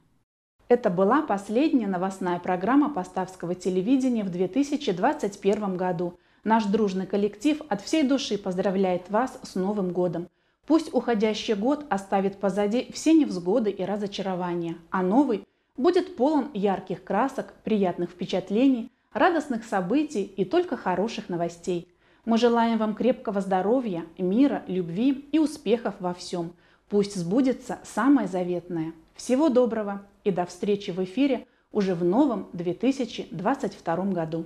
Это 0.74 0.90
была 0.90 1.22
последняя 1.22 1.86
новостная 1.86 2.40
программа 2.40 2.90
Поставского 2.90 3.54
телевидения 3.54 4.24
в 4.24 4.32
2021 4.32 5.78
году. 5.78 6.18
Наш 6.44 6.66
дружный 6.66 7.06
коллектив 7.06 7.62
от 7.70 7.84
всей 7.84 8.02
души 8.02 8.40
поздравляет 8.40 9.08
вас 9.12 9.38
с 9.44 9.54
Новым 9.54 9.92
годом. 9.92 10.30
Пусть 10.66 10.92
уходящий 10.92 11.54
год 11.54 11.86
оставит 11.92 12.40
позади 12.40 12.90
все 12.92 13.14
невзгоды 13.14 13.70
и 13.70 13.86
разочарования, 13.86 14.76
а 14.90 15.04
новый 15.04 15.46
будет 15.78 16.16
полон 16.16 16.50
ярких 16.56 17.04
красок, 17.04 17.54
приятных 17.64 18.10
впечатлений, 18.10 18.90
радостных 19.14 19.66
событий 19.66 20.24
и 20.24 20.44
только 20.44 20.76
хороших 20.76 21.30
новостей. 21.30 21.88
Мы 22.26 22.40
желаем 22.40 22.80
вам 22.80 22.96
крепкого 22.96 23.42
здоровья, 23.42 24.06
мира, 24.18 24.64
любви 24.66 25.30
и 25.32 25.38
успехов 25.38 25.94
во 26.00 26.16
всем. 26.16 26.54
Пусть 26.90 27.16
сбудется 27.16 27.78
самое 27.84 28.28
заветное. 28.28 28.94
Всего 29.16 29.50
доброго! 29.50 30.06
и 30.24 30.32
до 30.32 30.46
встречи 30.46 30.92
в 30.92 31.04
эфире 31.04 31.46
уже 31.72 31.96
в 31.96 32.04
новом 32.04 32.50
2022 32.54 33.96
году. 34.06 34.46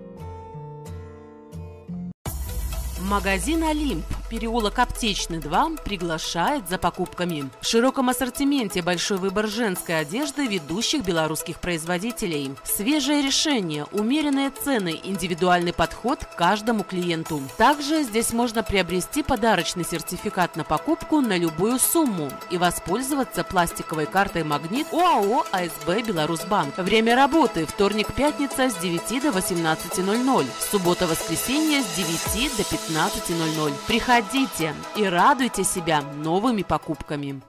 Магазин 3.01 3.63
«Олимп», 3.63 4.05
переулок 4.29 4.77
Аптечный 4.77 5.39
2, 5.39 5.71
приглашает 5.83 6.69
за 6.69 6.77
покупками. 6.77 7.49
В 7.59 7.65
широком 7.65 8.09
ассортименте 8.09 8.83
большой 8.83 9.17
выбор 9.17 9.47
женской 9.47 9.99
одежды 9.99 10.45
ведущих 10.45 11.03
белорусских 11.03 11.59
производителей. 11.59 12.51
Свежее 12.63 13.23
решение, 13.23 13.85
умеренные 13.91 14.51
цены, 14.51 14.99
индивидуальный 15.03 15.73
подход 15.73 16.23
к 16.23 16.35
каждому 16.35 16.83
клиенту. 16.83 17.41
Также 17.57 18.03
здесь 18.03 18.33
можно 18.33 18.61
приобрести 18.61 19.23
подарочный 19.23 19.83
сертификат 19.83 20.55
на 20.55 20.63
покупку 20.63 21.21
на 21.21 21.37
любую 21.37 21.79
сумму 21.79 22.29
и 22.51 22.57
воспользоваться 22.57 23.43
пластиковой 23.43 24.05
картой 24.05 24.43
«Магнит» 24.43 24.87
ОАО 24.93 25.45
«АСБ 25.51 26.03
Беларусьбанк». 26.05 26.77
Время 26.77 27.15
работы– 27.15 27.65
вторник-пятница 27.67 28.69
с 28.69 28.75
9 28.75 29.23
до 29.23 29.29
18.00, 29.29 30.45
суббота-воскресенье 30.71 31.81
с 31.81 31.95
9 31.95 32.57
до 32.57 32.63
15 32.63 32.90
15.00. 32.91 33.73
Приходите 33.87 34.73
и 34.95 35.05
радуйте 35.05 35.63
себя 35.63 36.01
новыми 36.01 36.63
покупками. 36.63 37.41